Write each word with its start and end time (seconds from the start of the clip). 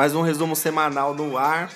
mais 0.00 0.14
um 0.14 0.22
resumo 0.22 0.56
semanal 0.56 1.14
no 1.14 1.36
ar. 1.36 1.70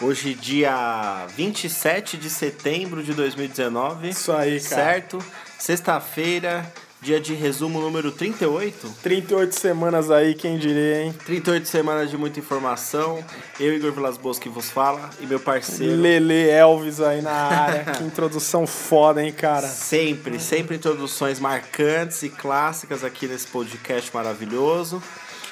Hoje, 0.00 0.34
dia 0.34 1.26
27 1.34 2.16
de 2.16 2.30
setembro 2.30 3.02
de 3.02 3.12
2019. 3.12 4.08
Isso 4.08 4.30
aí, 4.30 4.60
cara. 4.60 4.84
Certo? 4.84 5.18
Sexta-feira, 5.58 6.64
dia 7.02 7.18
de 7.18 7.34
resumo 7.34 7.80
número 7.80 8.12
38. 8.12 8.94
38 9.02 9.58
semanas 9.58 10.12
aí, 10.12 10.36
quem 10.36 10.58
diria, 10.58 11.02
hein? 11.02 11.12
38 11.26 11.66
semanas 11.66 12.08
de 12.08 12.16
muita 12.16 12.38
informação. 12.38 13.18
Eu, 13.58 13.74
Igor 13.74 13.90
Vilas 13.90 14.16
Boas, 14.16 14.38
que 14.38 14.48
vos 14.48 14.70
fala, 14.70 15.10
e 15.20 15.26
meu 15.26 15.40
parceiro. 15.40 16.00
Lele 16.00 16.48
Elvis 16.48 17.00
aí 17.00 17.20
na 17.20 17.32
área. 17.32 17.84
que 17.98 18.04
introdução 18.04 18.64
foda, 18.64 19.24
hein, 19.24 19.32
cara? 19.32 19.66
Sempre, 19.66 20.38
sempre 20.38 20.76
introduções 20.76 21.40
marcantes 21.40 22.22
e 22.22 22.28
clássicas 22.28 23.02
aqui 23.02 23.26
nesse 23.26 23.48
podcast 23.48 24.08
maravilhoso. 24.14 25.02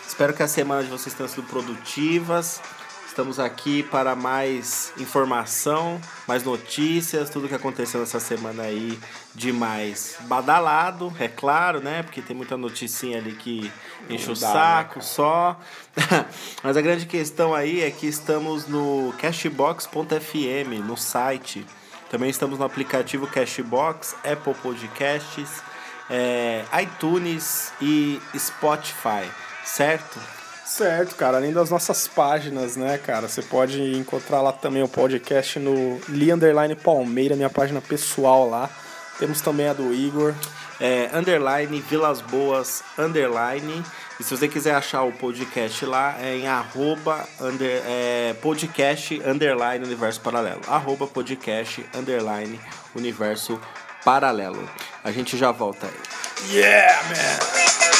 Espero 0.08 0.32
que 0.32 0.42
a 0.42 0.48
semana 0.48 0.82
de 0.82 0.88
vocês 0.88 1.14
tenha 1.14 1.28
sido 1.28 1.42
produtivas. 1.42 2.62
Estamos 3.06 3.38
aqui 3.38 3.82
para 3.82 4.16
mais 4.16 4.90
informação, 4.96 6.00
mais 6.26 6.42
notícias, 6.42 7.28
tudo 7.28 7.46
que 7.46 7.54
aconteceu 7.54 8.00
nessa 8.00 8.18
semana 8.18 8.62
aí 8.62 8.98
de 9.34 9.52
mais 9.52 10.16
badalado, 10.22 11.12
é 11.20 11.28
claro, 11.28 11.80
né? 11.80 12.02
Porque 12.02 12.22
tem 12.22 12.34
muita 12.34 12.56
noticinha 12.56 13.18
ali 13.18 13.32
que 13.32 13.70
enche 14.08 14.26
o 14.26 14.30
né, 14.30 14.34
saco 14.34 15.02
só. 15.04 15.60
Mas 16.64 16.76
a 16.76 16.80
grande 16.80 17.04
questão 17.04 17.54
aí 17.54 17.82
é 17.82 17.90
que 17.90 18.06
estamos 18.06 18.66
no 18.66 19.12
cashbox.fm, 19.18 20.78
no 20.86 20.96
site. 20.96 21.66
Também 22.10 22.30
estamos 22.30 22.58
no 22.58 22.64
aplicativo 22.64 23.26
Cashbox, 23.26 24.16
Apple 24.24 24.54
Podcasts, 24.54 25.62
é, 26.08 26.64
iTunes 26.82 27.72
e 27.82 28.18
Spotify, 28.36 29.28
certo? 29.68 30.18
Certo, 30.64 31.16
cara. 31.16 31.38
Além 31.38 31.52
das 31.52 31.70
nossas 31.70 32.06
páginas, 32.06 32.76
né, 32.76 32.98
cara? 32.98 33.28
Você 33.28 33.42
pode 33.42 33.80
encontrar 33.96 34.42
lá 34.42 34.52
também 34.52 34.82
o 34.82 34.88
podcast 34.88 35.58
no 35.58 35.98
Li 36.08 36.30
Underline 36.30 36.74
Palmeira, 36.74 37.34
minha 37.34 37.50
página 37.50 37.80
pessoal 37.80 38.48
lá. 38.48 38.68
Temos 39.18 39.40
também 39.40 39.68
a 39.68 39.72
do 39.72 39.92
Igor. 39.92 40.34
É, 40.80 41.10
underline 41.12 41.80
Vilas 41.80 42.20
Boas, 42.20 42.84
underline. 42.96 43.82
E 44.20 44.22
se 44.22 44.36
você 44.36 44.46
quiser 44.46 44.74
achar 44.74 45.02
o 45.02 45.12
podcast 45.12 45.84
lá, 45.86 46.16
é 46.20 46.36
em 46.36 46.46
arroba 46.46 47.26
under, 47.40 47.82
é, 47.86 48.34
podcast 48.40 49.20
underline 49.26 49.84
universo 49.84 50.20
paralelo. 50.20 50.60
Arroba 50.68 51.06
podcast 51.06 51.84
underline 51.96 52.60
universo 52.94 53.58
paralelo. 54.04 54.68
A 55.02 55.10
gente 55.10 55.36
já 55.36 55.50
volta 55.50 55.86
aí. 55.86 56.56
Yeah, 56.56 57.02
man! 57.08 57.97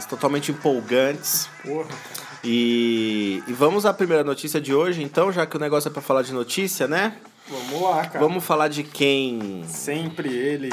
Totalmente 0.00 0.50
empolgantes. 0.50 1.48
Porra. 1.64 1.88
E, 2.42 3.42
e 3.46 3.52
vamos 3.54 3.86
à 3.86 3.94
primeira 3.94 4.22
notícia 4.22 4.60
de 4.60 4.74
hoje, 4.74 5.02
então, 5.02 5.32
já 5.32 5.46
que 5.46 5.56
o 5.56 5.60
negócio 5.60 5.88
é 5.88 5.90
pra 5.90 6.02
falar 6.02 6.22
de 6.22 6.32
notícia, 6.32 6.86
né? 6.86 7.16
Vamos 7.48 7.82
lá, 7.82 8.06
cara. 8.06 8.18
Vamos 8.18 8.44
falar 8.44 8.68
de 8.68 8.82
quem 8.82 9.64
Sempre 9.66 10.28
ele. 10.28 10.70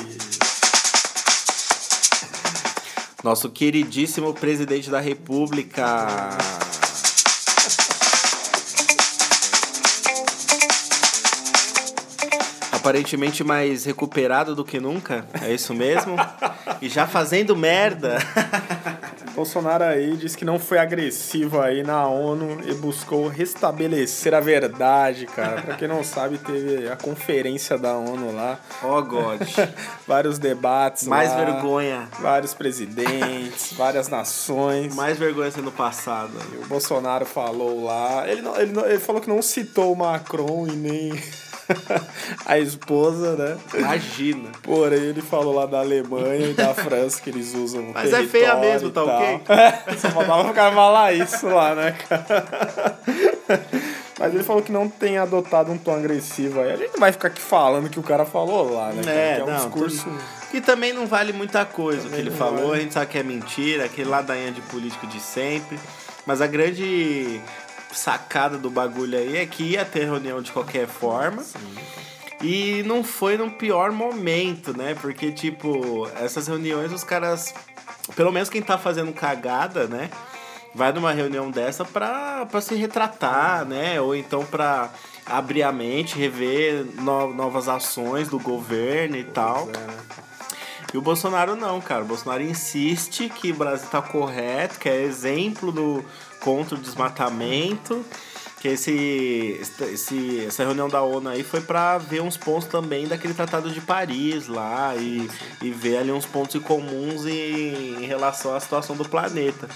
Nosso 3.24 3.50
queridíssimo 3.50 4.34
presidente 4.34 4.90
da 4.90 5.00
República. 5.00 6.08
Aparentemente 12.72 13.44
mais 13.44 13.86
recuperado 13.86 14.56
do 14.56 14.66
que 14.66 14.80
nunca, 14.80 15.26
é 15.42 15.54
isso 15.54 15.74
mesmo? 15.74 16.16
E 16.82 16.90
já 16.90 17.06
fazendo 17.06 17.56
merda. 17.56 18.18
Bolsonaro 19.36 19.84
aí 19.84 20.16
disse 20.18 20.38
que 20.38 20.44
não 20.46 20.60
foi 20.60 20.78
agressivo 20.78 21.60
aí 21.62 21.84
na 21.84 22.06
ONU 22.08 22.60
e 22.68 22.74
buscou 22.74 23.28
restabelecer 23.28 24.34
a 24.34 24.40
verdade, 24.40 25.26
cara. 25.26 25.62
Pra 25.62 25.76
quem 25.76 25.88
não 25.88 26.04
sabe, 26.04 26.38
teve 26.38 26.88
a 26.90 26.96
conferência 26.96 27.78
da 27.78 27.94
ONU 27.96 28.36
lá. 28.36 28.60
Oh, 28.84 29.02
God. 29.02 29.42
Vários 30.08 30.38
debates 30.38 31.08
Mais 31.08 31.30
lá, 31.32 31.38
vergonha. 31.46 32.10
Vários 32.20 32.54
presidentes, 32.54 33.74
várias 33.74 34.08
nações. 34.10 34.94
Mais 34.96 35.18
vergonha 35.18 35.50
sendo 35.52 35.72
passado. 35.72 36.32
E 36.54 36.58
o 36.64 36.68
Bolsonaro 36.68 37.26
falou 37.26 37.84
lá. 37.86 38.28
Ele, 38.28 38.42
não, 38.42 38.56
ele, 38.60 38.72
não- 38.74 38.86
ele 38.86 39.00
falou 39.00 39.22
que 39.22 39.30
não 39.30 39.42
citou 39.42 39.94
o 39.94 39.96
Macron 39.96 40.68
e 40.68 40.72
nem 40.76 41.14
a 42.46 42.60
esposa, 42.60 43.36
né? 43.36 43.58
Imagina. 43.74 44.50
Porém, 44.64 45.00
ele 45.00 45.22
falou 45.22 45.54
lá 45.54 45.66
da 45.66 45.80
Alemanha 45.80 46.48
e 46.48 46.54
da 46.54 46.74
França 46.74 47.22
que 47.22 47.30
eles 47.30 47.54
usam. 47.54 47.92
Mas 47.94 48.14
é 48.14 48.24
feia 48.24 48.56
mesmo, 48.56 48.90
tá 48.90 49.04
ok? 49.04 49.42
Só 49.98 50.10
faltava 50.10 50.50
o 50.50 50.54
cara 50.54 50.74
falar 50.74 51.14
isso 51.14 51.48
lá, 51.48 51.76
né, 51.76 51.96
cara? 52.08 53.00
Mas 54.22 54.36
ele 54.36 54.44
falou 54.44 54.62
que 54.62 54.72
não 54.72 54.88
tem 54.88 55.18
adotado 55.18 55.72
um 55.72 55.78
tom 55.80 55.96
agressivo 55.96 56.60
aí. 56.60 56.74
A 56.74 56.76
gente 56.76 56.94
não 56.94 57.00
vai 57.00 57.12
ficar 57.12 57.30
aqui 57.30 57.42
falando 57.42 57.90
que 57.90 58.00
o 58.00 58.04
cara 58.04 58.24
falou 58.24 58.72
lá, 58.72 58.92
né? 58.92 59.02
É, 59.08 59.36
que 59.36 59.42
é 59.42 59.44
um 59.44 59.48
não, 59.48 59.56
discurso. 59.56 60.08
Que 60.52 60.62
também 60.62 60.94
não 60.94 61.08
vale 61.08 61.34
muita 61.34 61.66
coisa 61.66 62.02
o 62.02 62.04
que 62.04 62.10
Também 62.10 62.20
ele 62.28 62.30
falou, 62.30 62.68
vale. 62.68 62.82
a 62.82 62.84
gente 62.84 62.94
sabe 62.94 63.08
que 63.08 63.18
é 63.18 63.24
mentira, 63.24 63.86
aquele 63.86 64.08
ladainha 64.08 64.52
de 64.52 64.62
político 64.62 65.08
de 65.08 65.20
sempre. 65.20 65.80
Mas 66.24 66.40
a 66.40 66.46
grande 66.46 67.42
sacada 67.94 68.58
do 68.58 68.70
bagulho 68.70 69.18
aí 69.18 69.38
é 69.38 69.46
que 69.46 69.64
ia 69.64 69.86
ter 69.86 70.06
reunião 70.06 70.42
de 70.42 70.52
qualquer 70.52 70.88
forma. 70.88 71.44
E 72.42 72.82
não 72.84 73.04
foi 73.04 73.38
no 73.38 73.52
pior 73.52 73.92
momento, 73.92 74.76
né? 74.76 74.96
Porque, 75.00 75.32
tipo, 75.32 76.08
essas 76.20 76.48
reuniões 76.48 76.92
os 76.92 77.04
caras. 77.04 77.54
Pelo 78.16 78.32
menos 78.32 78.50
quem 78.50 78.62
tá 78.62 78.78
fazendo 78.78 79.14
cagada, 79.14 79.88
né? 79.88 80.10
Vai 80.74 80.92
numa 80.92 81.12
reunião 81.12 81.52
dessa 81.52 81.86
pra, 81.86 82.46
pra 82.48 82.62
se 82.62 82.74
retratar, 82.76 83.66
né? 83.66 84.02
Ou 84.02 84.16
então 84.16 84.44
pra 84.46 84.90
abrir 85.26 85.62
a 85.64 85.72
mente, 85.72 86.18
rever 86.18 86.86
no- 86.96 87.32
novas 87.34 87.68
ações 87.70 88.28
do 88.30 88.40
governo 88.40 89.18
e 89.18 89.24
tal. 89.24 89.70
É, 89.70 89.78
né? 89.78 89.98
E 90.94 90.98
o 90.98 91.02
Bolsonaro 91.02 91.56
não, 91.56 91.80
cara. 91.80 92.04
O 92.04 92.08
Bolsonaro 92.08 92.42
insiste 92.42 93.30
que 93.30 93.52
o 93.52 93.56
Brasil 93.56 93.88
tá 93.90 94.02
correto, 94.02 94.80
que 94.80 94.90
é 94.90 95.04
exemplo 95.04 95.72
do 95.72 96.04
contra 96.42 96.76
o 96.76 96.80
desmatamento. 96.80 98.04
Que 98.60 98.68
esse, 98.68 99.60
esse, 99.92 100.46
essa 100.46 100.64
reunião 100.64 100.88
da 100.88 101.02
ONU 101.02 101.30
aí 101.30 101.44
foi 101.44 101.62
pra 101.62 101.98
ver 101.98 102.22
uns 102.22 102.38
pontos 102.38 102.68
também 102.68 103.08
daquele 103.08 103.34
Tratado 103.34 103.72
de 103.72 103.82
Paris 103.82 104.48
lá 104.48 104.96
e, 104.96 105.28
e 105.64 105.72
ver 105.72 105.98
ali 105.98 106.12
uns 106.12 106.28
pontos 106.28 106.62
comuns 106.62 107.26
em, 107.26 108.04
em 108.04 108.06
relação 108.06 108.54
à 108.54 108.60
situação 108.60 108.96
do 108.96 109.08
planeta. 109.10 109.68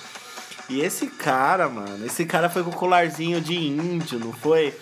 E 0.68 0.82
esse 0.82 1.08
cara, 1.08 1.70
mano, 1.70 2.06
esse 2.06 2.26
cara 2.26 2.50
foi 2.50 2.64
com 2.64 2.72
colarzinho 2.72 3.40
de 3.40 3.56
índio, 3.56 4.20
não 4.20 4.34
foi? 4.34 4.74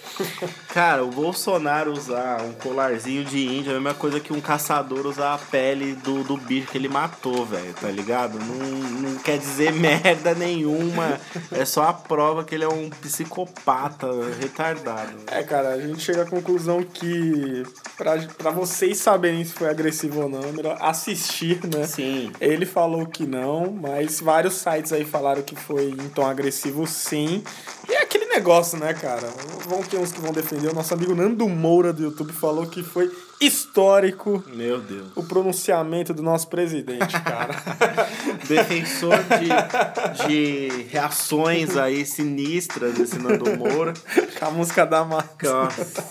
Cara, 0.69 1.03
o 1.03 1.09
Bolsonaro 1.09 1.91
usar 1.91 2.41
um 2.41 2.53
colarzinho 2.53 3.25
de 3.25 3.45
índio 3.45 3.73
é 3.73 3.75
a 3.75 3.79
mesma 3.79 3.93
coisa 3.93 4.19
que 4.19 4.31
um 4.31 4.39
caçador 4.39 5.05
usar 5.05 5.33
a 5.33 5.37
pele 5.37 5.93
do, 5.95 6.23
do 6.23 6.37
bicho 6.37 6.71
que 6.71 6.77
ele 6.77 6.87
matou, 6.87 7.45
velho, 7.45 7.73
tá 7.73 7.89
ligado? 7.89 8.39
Não, 8.39 9.09
não 9.11 9.15
quer 9.19 9.37
dizer 9.37 9.73
merda 9.75 10.33
nenhuma. 10.33 11.19
É 11.51 11.65
só 11.65 11.83
a 11.83 11.93
prova 11.93 12.45
que 12.45 12.55
ele 12.55 12.63
é 12.63 12.69
um 12.69 12.89
psicopata 12.89 14.07
retardado. 14.39 15.17
É, 15.27 15.43
cara, 15.43 15.69
a 15.69 15.81
gente 15.81 16.01
chega 16.01 16.21
à 16.21 16.25
conclusão 16.25 16.81
que 16.81 17.63
pra, 17.97 18.17
pra 18.37 18.51
vocês 18.51 18.97
saberem 18.99 19.43
se 19.43 19.53
foi 19.53 19.69
agressivo 19.69 20.21
ou 20.21 20.29
não, 20.29 20.41
é 20.41 20.51
melhor 20.51 20.77
assistir, 20.79 21.59
né? 21.67 21.85
Sim. 21.85 22.31
Ele 22.39 22.65
falou 22.65 23.05
que 23.05 23.25
não, 23.25 23.71
mas 23.71 24.21
vários 24.21 24.53
sites 24.53 24.93
aí 24.93 25.03
falaram 25.03 25.41
que 25.41 25.55
foi 25.55 25.72
em 25.79 26.09
tom 26.09 26.25
agressivo, 26.25 26.85
sim. 26.87 27.43
E 27.87 27.93
é 27.93 28.01
aquele 28.01 28.25
negócio, 28.25 28.77
né, 28.77 28.93
cara? 28.93 29.27
Vão 29.67 29.83
ter 29.83 29.97
uns 29.97 30.11
que 30.11 30.21
vão 30.21 30.31
defender. 30.31 30.69
O 30.69 30.73
nosso 30.73 30.93
amigo 30.93 31.13
Nando 31.13 31.47
Moura 31.47 31.93
do 31.93 32.03
YouTube 32.03 32.33
falou 32.33 32.65
que 32.65 32.81
foi 32.81 33.11
histórico 33.39 34.43
Meu 34.47 34.79
Deus. 34.79 35.07
o 35.15 35.23
pronunciamento 35.23 36.13
do 36.13 36.23
nosso 36.23 36.47
presidente, 36.47 37.19
cara. 37.21 37.55
Defensor 38.47 39.17
de, 39.23 40.27
de 40.27 40.83
reações 40.89 41.75
aí 41.75 42.05
sinistras 42.05 42.93
desse 42.95 43.19
Nando 43.19 43.57
Moura. 43.57 43.93
Com 44.39 44.45
a 44.45 44.51
música 44.51 44.85
da 44.85 45.03
marca. 45.03 45.51
Nossa. 45.51 46.03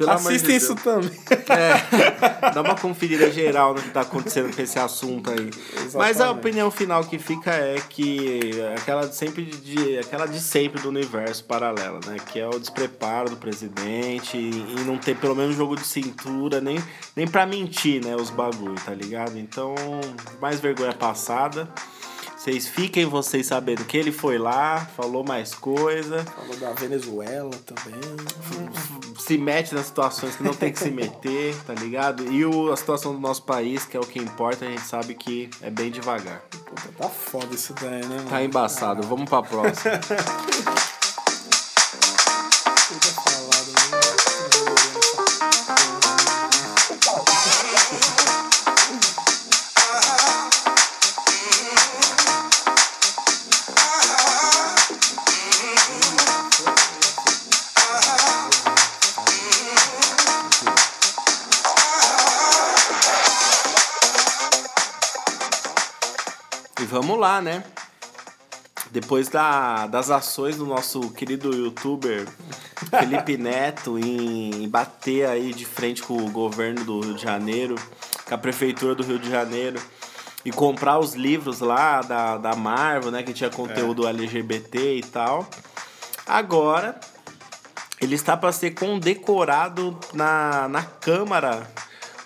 Pelo 0.00 0.16
de 0.16 0.16
Assistem 0.16 0.50
Deus. 0.58 0.62
isso 0.62 0.74
também. 0.76 1.10
É, 1.50 2.50
dá 2.52 2.62
uma 2.62 2.74
conferida 2.74 3.30
geral 3.30 3.74
no 3.74 3.82
que 3.82 3.90
tá 3.90 4.00
acontecendo 4.00 4.54
com 4.54 4.62
esse 4.62 4.78
assunto 4.78 5.30
aí. 5.30 5.50
Mas 5.92 5.94
a 5.94 6.10
Exatamente. 6.10 6.38
opinião 6.38 6.70
final 6.70 7.04
que 7.04 7.18
fica 7.18 7.50
é 7.50 7.76
que 7.86 8.50
aquela 8.78 9.06
de 9.06 9.14
sempre 9.14 9.44
de 9.44 9.98
aquela 9.98 10.26
de 10.26 10.40
sempre 10.40 10.80
do 10.80 10.88
universo 10.88 11.44
paralelo, 11.44 12.00
né? 12.06 12.16
Que 12.32 12.40
é 12.40 12.48
o 12.48 12.58
despreparo 12.58 13.28
do 13.28 13.36
presidente 13.36 14.38
e 14.38 14.50
e 14.78 14.80
não 14.86 14.96
ter 14.96 15.16
pelo 15.16 15.34
menos 15.34 15.54
jogo 15.54 15.76
de 15.76 15.84
cintura 15.84 16.60
nem 16.60 16.82
nem 17.14 17.26
para 17.26 17.44
mentir, 17.44 18.02
né, 18.02 18.16
os 18.16 18.30
bagulho, 18.30 18.76
tá 18.76 18.94
ligado? 18.94 19.36
Então, 19.38 19.74
mais 20.40 20.60
vergonha 20.60 20.92
passada. 20.94 21.68
Vocês 22.40 22.66
fiquem 22.66 23.04
vocês 23.04 23.48
sabendo 23.48 23.84
que 23.84 23.98
ele 23.98 24.10
foi 24.10 24.38
lá, 24.38 24.86
falou 24.96 25.22
mais 25.22 25.54
coisa, 25.54 26.24
Falou 26.24 26.56
da 26.56 26.72
Venezuela 26.72 27.50
também. 27.66 28.00
se 29.18 29.36
mete 29.36 29.74
nas 29.74 29.84
situações 29.84 30.36
que 30.36 30.42
não 30.42 30.54
tem 30.54 30.72
que 30.72 30.78
se 30.78 30.90
meter, 30.90 31.54
tá 31.66 31.74
ligado? 31.74 32.32
E 32.32 32.42
o, 32.46 32.72
a 32.72 32.76
situação 32.78 33.12
do 33.12 33.20
nosso 33.20 33.42
país, 33.42 33.84
que 33.84 33.94
é 33.94 34.00
o 34.00 34.06
que 34.06 34.18
importa, 34.18 34.64
a 34.64 34.68
gente 34.68 34.80
sabe 34.80 35.14
que 35.14 35.50
é 35.60 35.68
bem 35.68 35.90
devagar. 35.90 36.40
Puta, 36.50 36.88
tá 36.96 37.08
foda 37.10 37.54
isso 37.54 37.74
daí, 37.74 38.00
né, 38.06 38.16
mano? 38.16 38.30
Tá 38.30 38.42
embaçado, 38.42 39.02
vamos 39.06 39.28
pra 39.28 39.42
próxima. 39.42 40.00
E 66.80 66.84
vamos 66.84 67.18
lá, 67.18 67.42
né? 67.42 67.62
Depois 68.90 69.28
da, 69.28 69.86
das 69.86 70.10
ações 70.10 70.56
do 70.56 70.64
nosso 70.64 71.10
querido 71.10 71.54
youtuber 71.54 72.26
Felipe 72.98 73.36
Neto 73.36 73.98
em, 73.98 74.66
bater 74.66 75.26
aí 75.28 75.52
de 75.52 75.66
frente 75.66 76.02
com 76.02 76.16
o 76.16 76.30
governo 76.30 76.82
do 76.82 77.00
Rio 77.00 77.14
de 77.14 77.22
Janeiro, 77.22 77.74
com 78.26 78.34
a 78.34 78.38
prefeitura 78.38 78.94
do 78.94 79.02
Rio 79.02 79.18
de 79.18 79.28
Janeiro, 79.28 79.78
e 80.42 80.50
comprar 80.50 80.98
os 80.98 81.14
livros 81.14 81.60
lá 81.60 82.00
da, 82.00 82.38
da 82.38 82.56
Marvel, 82.56 83.10
né? 83.10 83.22
Que 83.22 83.34
tinha 83.34 83.50
conteúdo 83.50 84.08
LGBT 84.08 84.96
e 84.96 85.02
tal. 85.02 85.46
Agora, 86.26 86.98
ele 88.00 88.14
está 88.14 88.38
para 88.38 88.52
ser 88.52 88.70
condecorado 88.70 89.98
na, 90.14 90.66
na 90.66 90.82
Câmara 90.82 91.70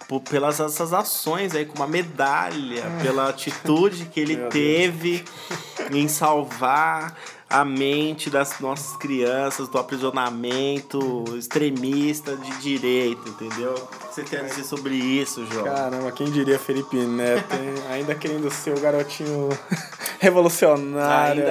por, 0.09 0.21
pelas 0.21 0.61
essas 0.61 0.93
ações 0.93 1.55
aí, 1.55 1.65
com 1.65 1.77
uma 1.77 1.87
medalha, 1.87 2.85
pela 3.03 3.29
atitude 3.29 4.07
que 4.07 4.21
ele 4.21 4.37
teve 4.49 5.25
em 5.93 6.09
salvar 6.09 7.17
a 7.61 7.65
mente 7.65 8.29
das 8.31 8.59
nossas 8.59 8.97
crianças 8.97 9.69
do 9.69 9.79
aprisionamento 9.79 11.25
extremista 11.39 12.37
de 12.37 12.51
direita, 12.61 13.29
entendeu? 13.29 13.75
O 13.75 14.09
que 14.09 14.15
você 14.15 14.23
tem 14.23 14.41
a 14.41 14.43
dizer 14.43 14.65
sobre 14.65 14.95
isso, 14.95 15.47
João? 15.53 15.65
Caramba, 15.65 16.11
quem 16.13 16.31
diria 16.31 16.59
Felipe 16.59 16.97
Neto, 16.97 17.55
hein? 17.55 17.75
Ainda 17.91 18.15
querendo 18.15 18.51
ser 18.51 18.77
o 18.77 18.81
garotinho 18.81 19.49
revolucionário. 20.19 21.43
Ainda 21.45 21.51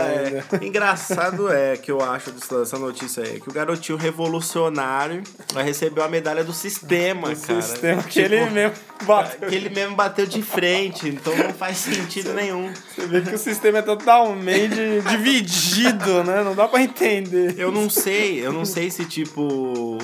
é. 0.62 0.66
Engraçado 0.66 1.52
é 1.52 1.78
que 1.78 1.92
eu 1.92 2.02
acho 2.02 2.32
dessa 2.32 2.78
notícia 2.78 3.24
aí, 3.24 3.40
que 3.40 3.50
o 3.50 3.54
garotinho 3.54 3.98
revolucionário 3.98 5.24
vai 5.54 5.64
receber 5.64 6.02
a 6.02 6.08
medalha 6.08 6.44
do 6.44 6.54
sistema, 6.54 7.30
O 7.30 7.36
cara. 7.36 7.62
sistema 7.62 8.04
que 8.04 8.10
Tipo, 8.24 8.34
ele 8.34 8.50
mesmo 8.50 8.76
bateu. 9.04 9.50
que 9.50 9.56
ele 9.56 9.70
mesmo 9.70 9.96
bateu 9.96 10.26
de 10.26 10.42
frente, 10.42 11.08
então 11.10 11.36
não 11.36 11.54
faz 11.54 11.78
sentido 11.78 12.34
nenhum. 12.34 12.72
Você 12.96 13.06
vê 13.08 13.22
que 13.22 13.36
o 13.36 13.38
sistema 13.38 13.80
é 13.80 13.82
totalmente 13.82 14.76
dividido, 15.10 15.93
né? 16.24 16.44
Não 16.44 16.56
dá 16.56 16.68
pra 16.68 16.82
entender. 16.82 17.56
Eu 17.58 17.72
não 17.72 17.90
sei, 17.90 18.46
eu 18.46 18.52
não 18.52 18.66
sei 18.66 18.90
se, 18.90 19.06
tipo, 19.06 19.98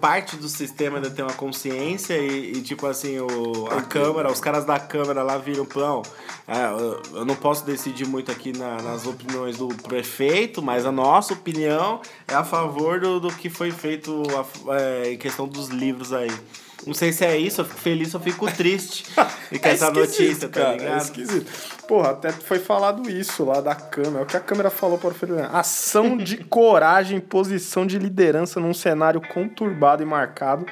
parte 0.00 0.36
do 0.36 0.48
sistema 0.48 0.96
ainda 0.96 1.10
tem 1.10 1.24
uma 1.24 1.34
consciência 1.34 2.14
e, 2.16 2.52
e, 2.58 2.62
tipo 2.62 2.86
assim, 2.86 3.18
o, 3.18 3.66
a 3.70 3.82
Câmara, 3.82 4.30
os 4.30 4.40
caras 4.40 4.64
da 4.64 4.78
Câmara 4.78 5.22
lá 5.22 5.38
viram, 5.38 5.64
pão, 5.64 6.02
é, 6.46 6.64
eu, 6.66 7.02
eu 7.20 7.24
não 7.24 7.34
posso 7.36 7.64
decidir 7.64 8.06
muito 8.06 8.30
aqui 8.30 8.52
na- 8.56 8.80
nas 8.82 9.06
opiniões 9.06 9.56
do 9.56 9.68
prefeito, 9.68 10.60
mas 10.62 10.84
a 10.86 10.92
nossa 10.92 11.32
opinião 11.34 12.00
é 12.28 12.34
a 12.34 12.44
favor 12.44 13.00
do, 13.00 13.20
do 13.20 13.28
que 13.32 13.48
foi 13.50 13.70
feito 13.70 14.22
a- 14.68 14.74
é, 14.76 15.12
em 15.12 15.16
questão 15.18 15.46
dos 15.46 15.68
livros 15.68 16.12
aí. 16.12 16.30
Não 16.86 16.94
sei 16.94 17.12
se 17.12 17.24
é 17.24 17.36
isso, 17.36 17.60
eu 17.60 17.64
fico 17.64 17.80
feliz 17.80 18.14
ou 18.14 18.20
fico 18.20 18.50
triste 18.52 19.04
e 19.52 19.58
com 19.58 19.68
É 19.68 19.72
essa 19.72 19.90
notícia, 19.90 20.48
tá 20.48 20.60
cara, 20.60 20.72
ligado? 20.72 20.94
É 20.94 20.98
esquisito. 20.98 21.50
Porra, 21.86 22.10
até 22.10 22.32
foi 22.32 22.58
falado 22.58 23.08
isso 23.08 23.44
lá 23.44 23.60
da 23.60 23.74
câmera. 23.74 24.20
É 24.20 24.22
o 24.22 24.26
que 24.26 24.36
a 24.36 24.40
câmera 24.40 24.70
falou 24.70 24.98
para 24.98 25.10
o 25.10 25.14
Felipe 25.14 25.40
Neto. 25.40 25.54
Ação 25.54 26.16
de 26.16 26.38
coragem, 26.44 27.20
posição 27.20 27.86
de 27.86 27.98
liderança 27.98 28.58
num 28.58 28.74
cenário 28.74 29.20
conturbado 29.20 30.02
e 30.02 30.06
marcado 30.06 30.66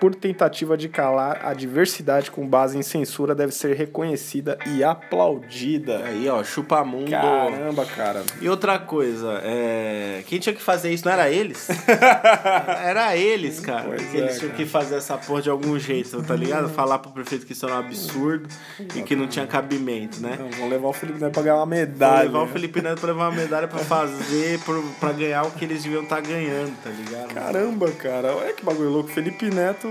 por 0.00 0.14
tentativa 0.14 0.76
de 0.76 0.88
calar 0.88 1.40
a 1.44 1.54
diversidade 1.54 2.30
com 2.30 2.46
base 2.46 2.76
em 2.76 2.82
censura 2.82 3.34
deve 3.34 3.52
ser 3.52 3.74
reconhecida 3.74 4.58
e 4.66 4.84
aplaudida. 4.84 6.04
Aí, 6.04 6.28
ó, 6.28 6.42
chupa 6.44 6.84
mundo. 6.84 7.10
Caramba, 7.10 7.84
cara. 7.86 8.22
E 8.40 8.48
outra 8.48 8.78
coisa, 8.78 9.40
é... 9.42 10.22
quem 10.26 10.38
tinha 10.38 10.54
que 10.54 10.62
fazer 10.62 10.92
isso 10.92 11.04
não 11.04 11.12
era 11.12 11.30
eles? 11.30 11.68
era 12.84 13.16
eles, 13.16 13.60
cara. 13.60 13.84
Pois 13.84 14.02
que 14.10 14.16
eles 14.16 14.36
é, 14.36 14.38
tinham 14.38 14.52
cara. 14.52 14.64
que 14.64 14.68
fazer 14.68 14.96
essa 14.96 15.16
porra 15.16 15.42
de 15.42 15.50
algum 15.50 15.78
jeito, 15.78 16.22
tá 16.22 16.36
ligado? 16.36 16.68
Falar 16.68 16.98
pro 16.98 17.10
prefeito 17.10 17.46
que 17.46 17.52
isso 17.52 17.64
era 17.64 17.76
um 17.76 17.78
absurdo 17.78 18.48
e 18.94 19.02
que 19.02 19.16
não 19.16 19.26
tinha 19.26 19.46
cabimento, 19.46 20.20
né? 20.20 20.36
Não, 20.38 20.50
vamos 20.50 20.70
levar 20.70 20.88
o 20.88 20.92
Felipe 20.92 21.20
Neto 21.20 21.32
pra 21.32 21.42
ganhar 21.42 21.56
uma 21.56 21.66
medalha. 21.66 22.24
levar 22.24 22.42
o 22.42 22.48
Felipe 22.48 22.82
Neto 22.82 23.00
pra 23.00 23.08
levar 23.08 23.28
uma 23.30 23.36
medalha 23.36 23.68
pra 23.68 23.78
fazer, 23.78 24.60
pra 25.00 25.12
ganhar 25.12 25.44
o 25.44 25.50
que 25.52 25.64
eles 25.64 25.82
deviam 25.82 26.02
estar 26.02 26.20
ganhando, 26.20 26.76
tá 26.82 26.90
ligado? 26.90 27.34
Caramba, 27.34 27.90
cara. 27.92 28.34
Olha 28.34 28.52
que 28.52 28.64
bagulho 28.64 28.90
louco. 28.90 29.08
Felipe 29.08 29.48
Neto 29.50 29.85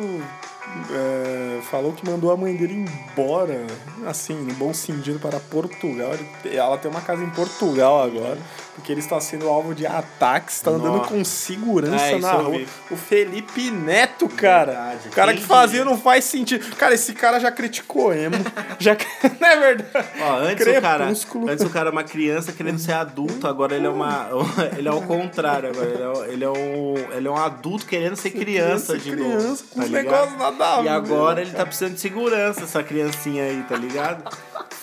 é, 0.92 1.62
falou 1.64 1.94
que 1.94 2.10
mandou 2.10 2.32
a 2.32 2.38
mãe 2.38 2.56
dele 2.56 2.86
embora, 2.86 3.66
assim, 4.06 4.34
no 4.34 4.54
bom 4.56 4.74
sentido, 4.74 5.20
para 5.20 5.40
Portugal. 5.40 6.12
Ela 6.46 6.78
tem 6.78 6.90
uma 6.90 7.02
casa 7.02 7.24
em 7.24 7.30
Portugal 7.30 8.04
agora, 8.04 8.38
porque 8.75 8.91
ele 8.91 9.00
está 9.00 9.20
sendo 9.22 9.48
alvo 9.48 9.74
de 9.74 9.88
ataques, 9.88 10.58
está 10.58 10.72
andando 10.72 10.98
Nossa. 10.98 11.10
com 11.10 11.24
segurança 11.24 12.03
É, 12.05 12.20
na 12.20 12.34
rua. 12.34 12.58
vi. 12.58 12.67
O 12.91 12.98
Felipe 12.98 13.72
Neto, 13.72 14.27
cara. 14.27 14.65
Verdade. 14.74 15.08
O 15.08 15.12
cara 15.12 15.34
que 15.34 15.41
fazia 15.41 15.86
não 15.86 15.98
faz 15.98 16.25
sentido. 16.25 16.75
Cara, 16.75 16.94
esse 16.94 17.13
cara 17.13 17.39
já 17.39 17.51
criticou 17.51 18.13
emo. 18.13 18.36
já... 18.77 18.96
Não 19.39 19.48
é 19.48 19.58
verdade? 19.60 20.08
Ó, 20.22 20.38
antes 20.39 20.67
o, 20.67 20.82
cara, 20.82 21.05
antes 21.05 21.65
o 21.65 21.70
cara 21.70 21.86
era 21.86 21.91
uma 21.91 22.03
criança 22.03 22.51
querendo 22.51 22.79
ser 22.79 22.94
adulto, 22.94 23.48
agora 23.48 23.75
ele 23.75 23.86
é 23.86 23.89
uma. 23.89 24.27
Ele 24.77 24.88
é 24.88 24.91
o 24.91 25.01
contrário, 25.01 25.70
agora 25.70 25.89
ele 25.89 26.03
é, 26.03 26.34
ele 26.34 26.44
é 26.44 26.50
um. 26.50 26.96
Ele 27.13 27.27
é 27.27 27.32
um 27.32 27.38
adulto 27.38 27.86
querendo 27.86 28.15
ser 28.15 28.32
criança 28.32 28.98
de 28.98 29.12
criança, 29.12 29.48
novo. 29.48 29.63
com 29.74 29.82
tá 29.82 29.88
negócios 29.88 30.38
nada 30.38 30.75
a 30.79 30.82
E 30.84 30.89
agora 30.89 31.41
ele 31.41 31.51
tá 31.51 31.65
precisando 31.65 31.94
de 31.94 32.00
segurança, 32.00 32.63
essa 32.63 32.84
criancinha 32.84 33.44
aí, 33.44 33.63
tá 33.67 33.75
ligado? 33.75 34.24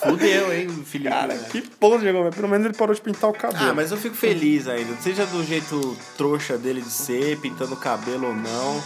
Fudeu, 0.03 0.53
hein, 0.53 0.69
Felipe? 0.85 1.11
Cara, 1.11 1.35
Neto. 1.35 1.51
que 1.51 1.61
ponto 1.63 2.05
mas 2.05 2.35
pelo 2.35 2.49
menos 2.49 2.67
ele 2.67 2.75
parou 2.75 2.95
de 2.95 3.01
pintar 3.01 3.31
o 3.31 3.33
cabelo. 3.33 3.71
Ah, 3.71 3.75
mas 3.83 3.91
eu 3.91 3.99
fico 3.99 4.15
feliz 4.15 4.69
ainda. 4.69 4.95
Seja 5.01 5.27
do 5.27 5.45
jeito 5.45 5.97
trouxa 6.17 6.57
dele 6.57 6.81
de 6.81 6.91
ser, 6.91 7.39
pintando 7.39 7.75
o 7.75 7.77
cabelo 7.77 8.29
ou 8.29 8.35
não. 8.35 8.83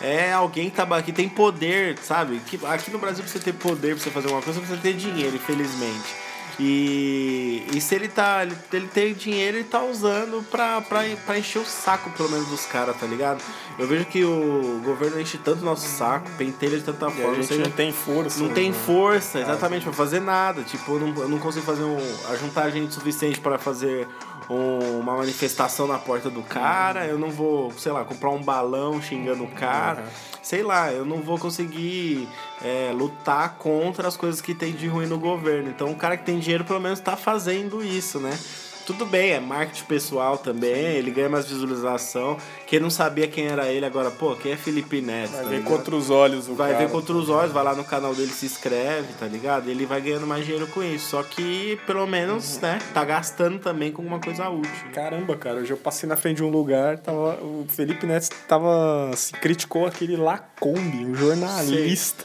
É 0.00 0.32
alguém 0.32 0.68
que, 0.68 0.76
tá, 0.76 1.02
que 1.02 1.12
tem 1.12 1.28
poder, 1.28 1.96
sabe? 2.02 2.40
Que, 2.46 2.58
aqui 2.66 2.90
no 2.90 2.98
Brasil, 2.98 3.22
pra 3.22 3.32
você 3.32 3.38
ter 3.38 3.52
poder 3.52 3.94
pra 3.94 4.02
você 4.02 4.10
fazer 4.10 4.28
uma 4.28 4.42
coisa, 4.42 4.58
você 4.58 4.66
precisa 4.66 4.80
ter 4.82 4.94
dinheiro, 4.94 5.36
infelizmente. 5.36 6.14
E, 6.58 7.64
e 7.74 7.80
se 7.80 7.94
ele 7.94 8.08
tá. 8.08 8.42
Ele, 8.42 8.54
ele 8.72 8.86
tem 8.88 9.14
dinheiro, 9.14 9.56
ele 9.56 9.64
tá 9.64 9.82
usando 9.82 10.44
pra, 10.50 10.80
pra, 10.82 11.02
pra 11.24 11.38
encher 11.38 11.58
o 11.58 11.64
saco, 11.64 12.10
pelo 12.10 12.30
menos, 12.30 12.48
dos 12.48 12.66
caras, 12.66 12.96
tá 12.98 13.06
ligado? 13.06 13.40
Eu 13.78 13.86
vejo 13.86 14.04
que 14.04 14.22
o 14.24 14.80
governo 14.84 15.18
enche 15.18 15.38
tanto 15.38 15.64
nosso 15.64 15.86
saco, 15.86 16.28
pentelha 16.36 16.76
de 16.78 16.84
tanta 16.84 17.06
E 17.06 17.08
a 17.08 17.12
forma. 17.12 17.42
gente 17.42 17.58
não 17.58 17.70
tem 17.70 17.92
força. 17.92 18.42
não 18.42 18.50
tem 18.50 18.70
né? 18.70 18.76
força, 18.84 19.40
exatamente, 19.40 19.84
pra 19.84 19.92
fazer 19.92 20.20
nada. 20.20 20.62
Tipo, 20.62 20.92
eu 20.96 21.00
não, 21.00 21.22
eu 21.22 21.28
não 21.28 21.38
consigo 21.38 21.64
fazer 21.64 21.84
um. 21.84 21.98
juntar 22.38 22.68
gente 22.68 22.92
suficiente 22.92 23.40
para 23.40 23.58
fazer 23.58 24.06
um- 24.48 25.00
uma 25.00 25.16
manifestação 25.16 25.86
na 25.86 25.98
porta 25.98 26.30
do 26.30 26.42
cara. 26.42 27.06
Eu 27.06 27.18
não 27.18 27.30
vou, 27.30 27.70
sei 27.72 27.92
lá, 27.92 28.04
comprar 28.04 28.30
um 28.30 28.42
balão 28.42 29.00
xingando 29.02 29.44
o 29.44 29.48
cara. 29.48 30.04
Sei 30.42 30.62
lá, 30.62 30.90
eu 30.92 31.04
não 31.04 31.18
vou 31.18 31.38
conseguir 31.38 32.28
é, 32.62 32.90
lutar 32.94 33.56
contra 33.58 34.06
as 34.08 34.16
coisas 34.16 34.40
que 34.40 34.54
tem 34.54 34.72
de 34.72 34.86
ruim 34.86 35.06
no 35.06 35.18
governo. 35.18 35.68
Então, 35.70 35.90
o 35.90 35.96
cara 35.96 36.16
que 36.16 36.24
tem 36.24 36.38
dinheiro, 36.38 36.64
pelo 36.64 36.80
menos, 36.80 37.00
tá 37.00 37.16
fazendo 37.16 37.82
isso, 37.82 38.18
né? 38.18 38.38
Tudo 38.86 39.06
bem, 39.06 39.30
é 39.32 39.40
marketing 39.40 39.84
pessoal 39.84 40.36
também, 40.38 40.72
ele 40.96 41.10
ganha 41.12 41.28
mais 41.28 41.46
visualização. 41.46 42.36
Quem 42.66 42.80
não 42.80 42.90
sabia 42.90 43.28
quem 43.28 43.46
era 43.46 43.68
ele 43.68 43.86
agora, 43.86 44.10
pô, 44.10 44.34
quem 44.34 44.52
é 44.52 44.56
Felipe 44.56 45.00
Neto? 45.00 45.30
Vai 45.30 45.42
tá 45.44 45.48
ver 45.48 45.56
ligado? 45.58 45.68
contra 45.76 45.94
os 45.94 46.10
olhos 46.10 46.48
o 46.48 46.54
Vai 46.54 46.72
cara. 46.72 46.86
ver 46.86 46.90
contra 46.90 47.12
os 47.14 47.28
olhos, 47.28 47.52
vai 47.52 47.62
lá 47.62 47.74
no 47.74 47.84
canal 47.84 48.14
dele, 48.14 48.32
se 48.32 48.46
inscreve, 48.46 49.12
tá 49.18 49.26
ligado? 49.26 49.68
Ele 49.68 49.86
vai 49.86 50.00
ganhando 50.00 50.26
mais 50.26 50.44
dinheiro 50.44 50.66
com 50.68 50.82
isso. 50.82 51.10
Só 51.10 51.22
que, 51.22 51.78
pelo 51.86 52.06
menos, 52.06 52.56
Uhum. 52.56 52.62
né, 52.62 52.78
tá 52.92 53.04
gastando 53.04 53.58
também 53.60 53.92
com 53.92 54.02
alguma 54.02 54.18
coisa 54.18 54.48
útil. 54.48 54.70
Caramba, 54.92 55.36
cara, 55.36 55.60
hoje 55.60 55.72
eu 55.72 55.76
passei 55.76 56.08
na 56.08 56.16
frente 56.16 56.38
de 56.38 56.42
um 56.44 56.50
lugar, 56.50 56.98
tava, 56.98 57.38
o 57.42 57.64
Felipe 57.68 58.06
Neto 58.06 58.28
tava, 58.48 59.10
se 59.14 59.32
criticou 59.34 59.86
aquele 59.86 60.16
Lacombe, 60.16 61.04
um 61.04 61.14
jornalista. 61.14 62.24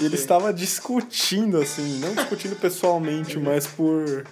E 0.00 0.04
ele 0.04 0.14
estava 0.14 0.52
discutindo, 0.54 1.60
assim, 1.60 1.98
não 1.98 2.14
discutindo 2.14 2.54
pessoalmente, 2.54 3.36
mas 3.36 3.66
por, 3.66 4.24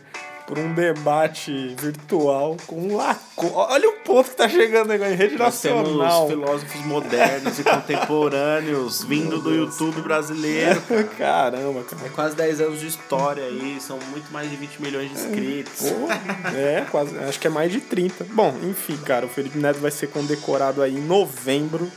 por 0.47 0.59
um 0.59 0.73
debate 0.73 1.75
virtual 1.79 2.57
com 2.67 2.77
um 2.77 2.97
Lacombe. 2.97 3.53
Olha 3.55 3.89
o 3.89 3.93
ponto 4.05 4.31
que 4.31 4.37
tá 4.37 4.49
chegando 4.49 4.93
agora 4.93 5.13
em 5.13 5.17
rede 5.17 5.37
Nós 5.37 5.61
temos 5.61 5.83
nacional. 5.83 6.29
filósofos 6.29 6.81
modernos 6.87 7.59
e 7.59 7.65
contemporâneos 7.65 9.03
vindo 9.05 9.41
do 9.41 9.53
YouTube 9.53 10.01
brasileiro. 10.03 10.81
Caramba, 11.19 11.83
cara. 11.83 12.07
É 12.07 12.09
quase 12.11 12.37
10 12.37 12.61
anos 12.61 12.81
de 12.81 12.87
história 12.87 13.45
aí, 13.45 13.79
são 13.81 13.99
muito 14.11 14.33
mais 14.33 14.49
de 14.49 14.57
20 14.57 14.83
milhões 14.83 15.11
de 15.11 15.15
inscritos. 15.15 15.91
Pô, 15.91 16.57
é, 16.57 16.87
quase, 16.91 17.19
acho 17.19 17.41
que 17.41 17.47
é 17.47 17.51
mais 17.51 17.73
de 17.73 17.81
30. 17.81 18.25
Bom, 18.31 18.55
enfim, 18.63 18.97
cara, 18.99 19.27
o 19.27 19.29
Felipe 19.29 19.59
Neto 19.59 19.81
vai 19.81 19.91
ser 19.91 20.09
condecorado 20.09 20.83
aí 20.83 20.95
em 20.95 21.01
novembro. 21.01 21.91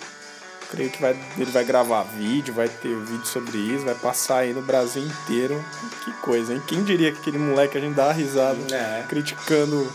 Creio 0.71 0.89
que 0.91 1.01
vai, 1.01 1.15
ele 1.37 1.49
vai 1.51 1.63
gravar 1.63 2.03
vídeo, 2.03 2.53
vai 2.53 2.69
ter 2.69 2.95
vídeo 2.95 3.25
sobre 3.25 3.57
isso, 3.57 3.85
vai 3.85 3.95
passar 3.95 4.39
aí 4.39 4.53
no 4.53 4.61
Brasil 4.61 5.01
inteiro. 5.03 5.63
Que 6.05 6.11
coisa, 6.21 6.53
hein? 6.53 6.61
Quem 6.67 6.83
diria 6.83 7.11
que 7.11 7.19
aquele 7.19 7.39
moleque 7.39 7.77
a 7.77 7.81
gente 7.81 7.95
dá 7.95 8.05
uma 8.05 8.13
risada 8.13 8.57
É. 8.75 9.03
criticando 9.09 9.91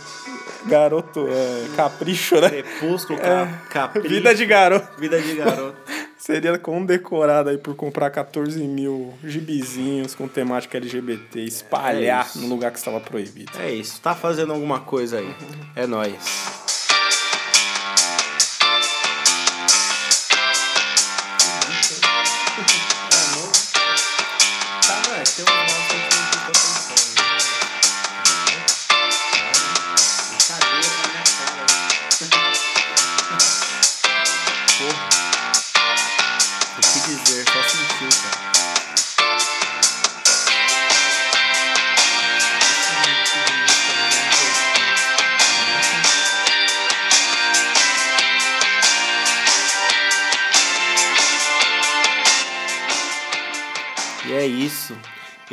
garoto, 0.66 1.28
é, 1.28 1.66
capricho, 1.76 2.40
né? 2.40 2.49
Crepúsculo, 2.49 3.19
É, 3.19 3.23
ca- 3.23 3.62
capricho, 3.71 4.09
Vida 4.09 4.35
de 4.35 4.47
garoto. 4.47 4.88
vida 5.00 5.21
de 5.21 5.35
garoto. 5.37 5.76
Seria 6.19 6.59
condecorado 6.59 7.50
aí 7.50 7.59
por 7.59 7.76
comprar 7.76 8.09
14 8.11 8.59
mil 8.62 9.12
gibizinhos 9.23 10.14
com 10.14 10.26
temática 10.26 10.78
LGBT 10.78 11.38
e 11.40 11.45
espalhar 11.47 12.26
É 12.35 12.38
no 12.38 12.47
lugar 12.49 12.73
que 12.73 12.78
estava 12.78 12.99
proibido. 12.99 13.52
É 13.61 13.71
isso, 13.71 14.00
tá 14.00 14.14
fazendo 14.14 14.54
alguma 14.54 14.81
coisa 14.81 15.19
aí. 15.19 15.37
É 15.76 15.87
nóis. 15.87 16.53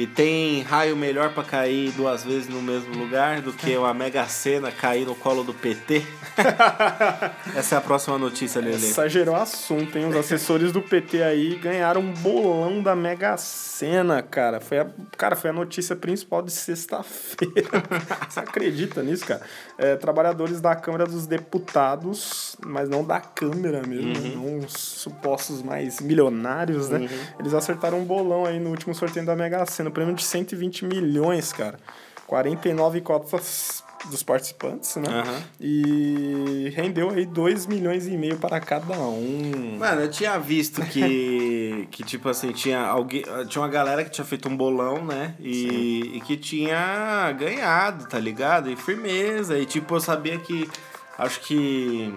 E 0.01 0.07
tem 0.07 0.63
raio 0.63 0.97
melhor 0.97 1.31
pra 1.31 1.43
cair 1.43 1.91
duas 1.91 2.23
vezes 2.23 2.49
no 2.49 2.59
mesmo 2.59 2.91
lugar 2.97 3.39
do 3.39 3.53
que 3.53 3.77
uma 3.77 3.93
Mega 3.93 4.25
Sena 4.25 4.71
cair 4.71 5.05
no 5.05 5.13
colo 5.13 5.43
do 5.43 5.53
PT? 5.53 6.01
Essa 7.55 7.75
é 7.75 7.77
a 7.77 7.81
próxima 7.81 8.17
notícia, 8.17 8.59
Lele. 8.59 8.77
Essa 8.77 9.07
gerou 9.07 9.35
assunto, 9.35 9.95
hein? 9.99 10.07
Os 10.07 10.15
assessores 10.15 10.71
do 10.71 10.81
PT 10.81 11.21
aí 11.21 11.53
ganharam 11.53 12.01
um 12.01 12.13
bolão 12.13 12.81
da 12.81 12.95
Mega 12.95 13.37
Sena, 13.81 14.21
cara. 14.21 14.59
Foi 14.59 14.77
a, 14.77 14.87
cara, 15.17 15.35
foi 15.35 15.49
a 15.49 15.53
notícia 15.53 15.95
principal 15.95 16.43
de 16.43 16.51
sexta-feira. 16.51 17.81
Você 18.29 18.39
acredita 18.39 19.01
nisso, 19.01 19.25
cara? 19.25 19.41
É, 19.75 19.95
trabalhadores 19.95 20.61
da 20.61 20.75
Câmara 20.75 21.07
dos 21.07 21.25
Deputados, 21.25 22.55
mas 22.63 22.87
não 22.87 23.03
da 23.03 23.19
Câmara 23.19 23.81
mesmo, 23.81 24.35
não 24.35 24.59
os 24.59 24.71
supostos 24.73 25.63
mais 25.63 25.99
milionários, 25.99 26.89
né? 26.89 27.09
Eles 27.39 27.55
acertaram 27.55 27.99
um 27.99 28.05
bolão 28.05 28.45
aí 28.45 28.59
no 28.59 28.69
último 28.69 28.93
sorteio 28.93 29.25
da 29.25 29.35
Mega 29.35 29.65
Sena, 29.65 29.89
um 29.89 29.93
prêmio 29.93 30.13
de 30.13 30.23
120 30.23 30.85
milhões, 30.85 31.51
cara. 31.51 31.79
49 32.27 33.01
cotas 33.01 33.83
dos 34.09 34.23
participantes, 34.23 34.95
né? 34.95 35.07
Aham. 35.07 35.43
E 35.59 36.71
rendeu 36.75 37.09
aí 37.09 37.25
2 37.25 37.65
milhões 37.67 38.07
e 38.07 38.17
meio 38.17 38.37
para 38.37 38.59
cada 38.59 38.97
um. 38.97 39.77
Mano, 39.77 40.01
eu 40.01 40.09
tinha 40.09 40.37
visto 40.39 40.81
que, 40.85 41.87
que 41.91 42.03
tipo 42.03 42.29
assim, 42.29 42.51
tinha 42.51 42.81
alguém, 42.81 43.23
tinha 43.47 43.61
uma 43.61 43.69
galera 43.69 44.03
que 44.03 44.09
tinha 44.09 44.25
feito 44.25 44.49
um 44.49 44.55
bolão, 44.55 45.05
né? 45.05 45.35
E, 45.39 46.17
e 46.17 46.21
que 46.21 46.37
tinha 46.37 47.31
ganhado, 47.33 48.07
tá 48.07 48.19
ligado? 48.19 48.69
E 48.69 48.75
firmeza. 48.75 49.57
E 49.57 49.65
tipo, 49.65 49.95
eu 49.95 49.99
sabia 49.99 50.37
que 50.39 50.69
acho 51.17 51.39
que 51.41 52.13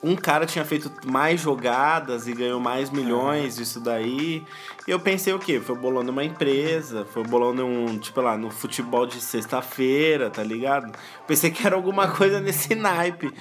um 0.00 0.14
cara 0.14 0.46
tinha 0.46 0.64
feito 0.64 0.90
mais 1.06 1.40
jogadas 1.40 2.28
e 2.28 2.32
ganhou 2.32 2.60
mais 2.60 2.88
milhões, 2.88 3.58
isso 3.58 3.80
daí. 3.80 4.44
E 4.86 4.90
eu 4.90 5.00
pensei 5.00 5.32
o 5.32 5.38
quê? 5.40 5.58
Foi 5.60 5.74
o 5.74 5.78
bolão 5.78 6.04
de 6.04 6.10
uma 6.10 6.22
empresa, 6.24 7.04
foi 7.12 7.22
o 7.22 7.26
bolão 7.26 7.52
de 7.54 7.62
um, 7.62 7.98
tipo 7.98 8.20
lá, 8.20 8.38
no 8.38 8.48
futebol 8.50 9.06
de 9.06 9.20
sexta-feira, 9.20 10.30
tá 10.30 10.42
ligado? 10.42 10.92
Pensei 11.26 11.50
que 11.50 11.66
era 11.66 11.74
alguma 11.74 12.08
coisa 12.08 12.38
nesse 12.40 12.74
naipe. 12.76 13.32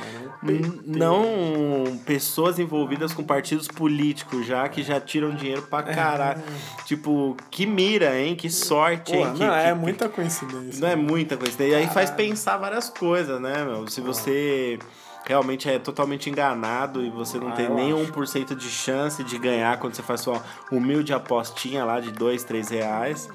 N- 0.41 0.81
Não 0.85 1.99
pessoas 2.05 2.57
envolvidas 2.59 3.13
com 3.13 3.23
partidos 3.23 3.67
políticos 3.67 4.45
já, 4.45 4.67
que 4.67 4.81
já 4.81 4.99
tiram 4.99 5.35
dinheiro 5.35 5.61
pra 5.61 5.83
caralho. 5.83 6.41
Tipo, 6.85 7.37
que 7.51 7.65
mira, 7.65 8.19
hein? 8.19 8.35
Que 8.35 8.49
sorte, 8.49 9.11
Pô, 9.11 9.17
hein? 9.19 9.33
Que- 9.33 9.39
não, 9.45 9.53
é 9.55 9.71
que- 9.73 9.77
muita 9.79 10.09
coincidência. 10.09 10.81
não 10.81 10.87
é 10.87 10.95
muita 10.95 11.37
coisa. 11.37 11.63
E 11.63 11.75
aí 11.75 11.87
faz 11.87 12.09
pensar 12.09 12.57
várias 12.57 12.89
coisas, 12.89 13.39
né, 13.39 13.63
meu? 13.63 13.87
Se 13.87 14.01
você 14.01 14.79
realmente 15.27 15.69
é 15.69 15.77
totalmente 15.79 16.29
enganado 16.29 17.03
e 17.03 17.09
você 17.09 17.37
não 17.37 17.49
Ah, 17.49 17.51
tem 17.53 17.69
nem 17.69 17.93
acho. 17.93 18.11
1% 18.11 18.55
de 18.55 18.69
chance 18.69 19.23
de 19.23 19.37
ganhar 19.37 19.77
quando 19.79 19.95
você 19.95 20.03
faz 20.03 20.21
sua 20.21 20.41
humilde 20.71 21.13
apostinha 21.13 21.83
lá 21.85 21.99
de 21.99 22.11
2, 22.11 22.43
3 22.43 22.69
reais. 22.69 23.29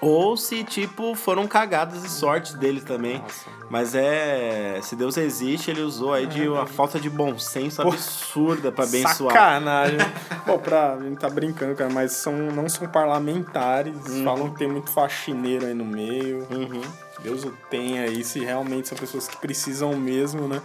Ou 0.00 0.36
se, 0.36 0.64
tipo, 0.64 1.14
foram 1.14 1.46
cagadas 1.46 2.02
e 2.02 2.08
sortes 2.08 2.54
deles 2.54 2.82
também. 2.82 3.22
Mas 3.70 3.94
é. 3.94 4.80
Se 4.82 4.96
Deus 4.96 5.16
existe, 5.16 5.70
ele 5.70 5.80
usou 5.80 6.12
aí 6.12 6.26
de 6.26 6.48
uma 6.48 6.66
falta 6.66 6.98
de 6.98 7.08
bom 7.08 7.38
senso 7.38 7.80
absurda 7.80 8.72
pra 8.72 8.84
abençoar. 8.84 9.32
Sacanagem. 9.32 9.98
Bom, 10.44 10.58
pra. 10.58 10.94
A 10.94 11.00
gente 11.00 11.20
tá 11.20 11.30
brincando, 11.30 11.76
cara, 11.76 11.88
mas 11.88 12.14
são, 12.14 12.32
não 12.32 12.68
são 12.68 12.88
parlamentares. 12.88 13.94
Falam 14.24 14.50
que 14.50 14.58
tem 14.58 14.66
muito 14.68 14.90
faxineiro 14.90 15.66
aí 15.66 15.72
no 15.74 15.84
meio. 15.84 16.48
Uhum. 16.50 16.82
Deus 17.20 17.44
o 17.44 17.52
tenha 17.68 18.02
aí, 18.02 18.24
se 18.24 18.40
realmente 18.40 18.88
são 18.88 18.96
pessoas 18.96 19.28
que 19.28 19.36
precisam 19.36 19.94
mesmo, 19.96 20.48
né? 20.48 20.62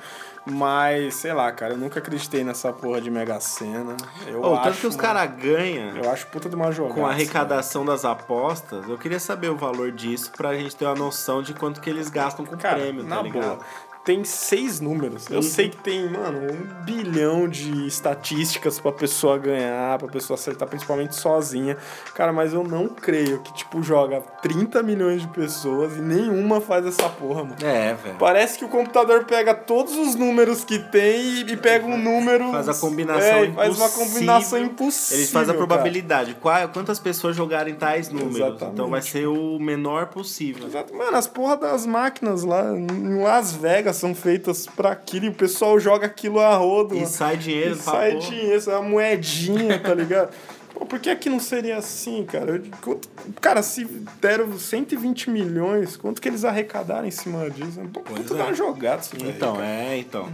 Mas, 0.49 1.15
sei 1.15 1.33
lá, 1.33 1.51
cara, 1.51 1.73
eu 1.73 1.77
nunca 1.77 1.99
acreditei 1.99 2.41
nessa 2.41 2.71
porra 2.71 3.01
de 3.01 3.11
Mega 3.11 3.37
Sena. 3.37 3.97
Eu 4.25 4.41
Ô, 4.41 4.53
acho, 4.53 4.63
tanto 4.63 4.77
que 4.77 4.87
os 4.87 4.95
caras 4.95 5.29
ganham. 5.35 5.97
Eu 5.97 6.09
acho 6.09 6.25
puta 6.27 6.47
de 6.47 6.55
uma 6.55 6.71
jogada. 6.71 6.95
com 6.95 7.05
a 7.05 7.09
arrecadação 7.09 7.83
das 7.83 8.05
apostas, 8.05 8.87
eu 8.87 8.97
queria 8.97 9.19
saber 9.19 9.49
o 9.49 9.57
valor 9.57 9.91
disso 9.91 10.31
pra 10.31 10.53
gente 10.55 10.73
ter 10.73 10.85
uma 10.85 10.95
noção 10.95 11.41
de 11.41 11.53
quanto 11.53 11.81
que 11.81 11.89
eles 11.89 12.09
gastam 12.09 12.45
com 12.45 12.55
prêmio, 12.55 13.03
tá 13.03 13.15
na 13.15 13.21
ligado? 13.21 13.43
boa. 13.43 13.59
Tem 14.07 14.23
seis 14.23 14.79
números. 14.79 15.29
Eu 15.29 15.41
sei 15.41 15.67
que 15.67 15.75
tem, 15.75 16.09
mano, 16.09 16.39
um 16.39 16.85
bilhão 16.85 17.45
de 17.45 17.85
estatísticas 17.85 18.79
pra 18.79 18.93
pessoa 18.93 19.37
ganhar, 19.37 19.97
pra 19.97 20.07
pessoa 20.07 20.35
acertar, 20.35 20.65
principalmente 20.65 21.13
sozinha. 21.13 21.75
Cara, 22.15 22.31
mas 22.31 22.53
eu 22.53 22.63
não 22.63 22.87
creio 22.87 23.41
que, 23.41 23.53
tipo, 23.53 23.83
joga 23.83 24.21
30 24.41 24.81
milhões 24.81 25.23
de 25.23 25.27
pessoas 25.27 25.97
e 25.97 25.99
nenhuma 25.99 26.61
faz 26.61 26.85
essa 26.85 27.09
porra, 27.09 27.43
mano. 27.43 27.57
É, 27.61 27.95
velho. 27.95 28.15
Parece 28.17 28.57
que 28.57 28.63
o 28.63 28.69
computador 28.69 29.25
pega 29.25 29.53
todos 29.53 29.97
os 29.97 30.15
números 30.15 30.63
que 30.63 30.79
tem 30.79 31.41
e, 31.41 31.57
pega 31.57 31.85
um 31.85 31.97
número. 31.97 32.49
Faz 32.49 32.69
a 32.69 32.75
combinação 32.75 33.43
é, 33.43 33.51
faz 33.51 33.75
uma 33.75 33.89
combinação 33.89 34.59
impossível. 34.63 35.17
Ele 35.17 35.27
faz 35.27 35.49
a 35.49 35.53
probabilidade. 35.53 36.33
Qual, 36.35 36.69
quantas 36.69 36.97
pessoas 36.97 37.35
jogarem 37.35 37.75
tais 37.75 38.07
números. 38.07 38.37
Exatamente. 38.37 38.73
Então 38.73 38.89
vai 38.89 39.01
ser 39.01 39.27
o 39.27 39.59
menor 39.59 40.05
possível. 40.05 40.65
Exato. 40.65 40.95
Mano, 40.95 41.17
as 41.17 41.27
porra 41.27 41.57
das 41.57 41.85
máquinas 41.85 42.43
lá 42.43 42.71
em 42.71 43.21
Las 43.21 43.51
Vegas 43.51 43.96
são 43.97 44.15
feitas 44.15 44.65
pra 44.65 44.91
aquilo 44.91 45.25
e 45.25 45.29
o 45.29 45.33
pessoal 45.33 45.79
joga 45.79 46.05
aquilo 46.07 46.39
a 46.39 46.55
rodo. 46.55 46.93
E 46.95 46.99
mano. 46.99 47.09
sai 47.09 47.37
dinheiro 47.37 47.73
E 47.73 47.77
sai 47.77 48.15
dinheiro, 48.17 48.61
sai 48.61 48.75
uma 48.75 48.89
moedinha, 48.89 49.79
tá 49.79 49.93
ligado? 49.93 50.31
Pô, 50.73 50.85
por 50.85 50.99
que 50.99 51.09
aqui 51.09 51.27
não 51.29 51.39
seria 51.39 51.77
assim, 51.77 52.23
cara? 52.25 52.51
Eu- 52.57 52.63
quanto- 52.81 53.09
cara, 53.41 53.63
se 53.63 53.83
deram 54.21 54.57
120 54.59 55.29
milhões, 55.29 55.97
quanto 55.97 56.21
que 56.21 56.27
eles 56.27 56.45
arrecadaram 56.45 57.07
em 57.07 57.11
cima 57.11 57.49
disso? 57.49 57.79
Pô, 57.91 58.01
quanto 58.01 58.33
é. 58.33 58.37
dá 58.37 58.43
uma 58.45 58.53
jogada 58.53 59.01
isso 59.01 59.15
daí, 59.17 59.29
Então, 59.29 59.55
cara? 59.55 59.65
é, 59.67 59.97
então. 59.97 60.29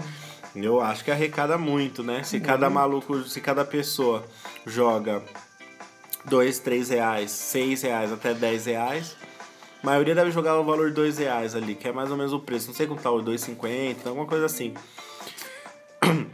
Eu 0.55 0.79
acho 0.81 1.03
que 1.03 1.09
arrecada 1.09 1.57
muito, 1.57 2.03
né? 2.03 2.21
Se 2.23 2.39
cada 2.39 2.67
Uhum. 2.67 2.73
maluco, 2.73 3.23
se 3.23 3.39
cada 3.41 3.63
pessoa 3.65 4.23
joga 4.67 5.21
dois, 6.25 6.59
três 6.59 6.89
reais, 6.89 7.31
seis 7.31 7.81
reais 7.81 8.11
até 8.11 8.33
10 8.33 8.65
reais, 8.65 9.15
a 9.83 9.85
maioria 9.85 10.15
deve 10.15 10.31
jogar 10.31 10.57
o 10.57 10.63
valor 10.63 10.87
de 10.87 10.95
dois 10.95 11.17
reais 11.17 11.53
ali, 11.53 11.75
que 11.75 11.89
é 11.89 11.91
mais 11.91 12.09
ou 12.09 12.15
menos 12.15 12.31
o 12.31 12.39
preço. 12.39 12.67
Não 12.67 12.73
sei 12.73 12.87
como 12.87 13.01
tá 13.01 13.11
o 13.11 13.21
2,50, 13.21 14.07
alguma 14.07 14.25
coisa 14.25 14.45
assim. 14.45 14.73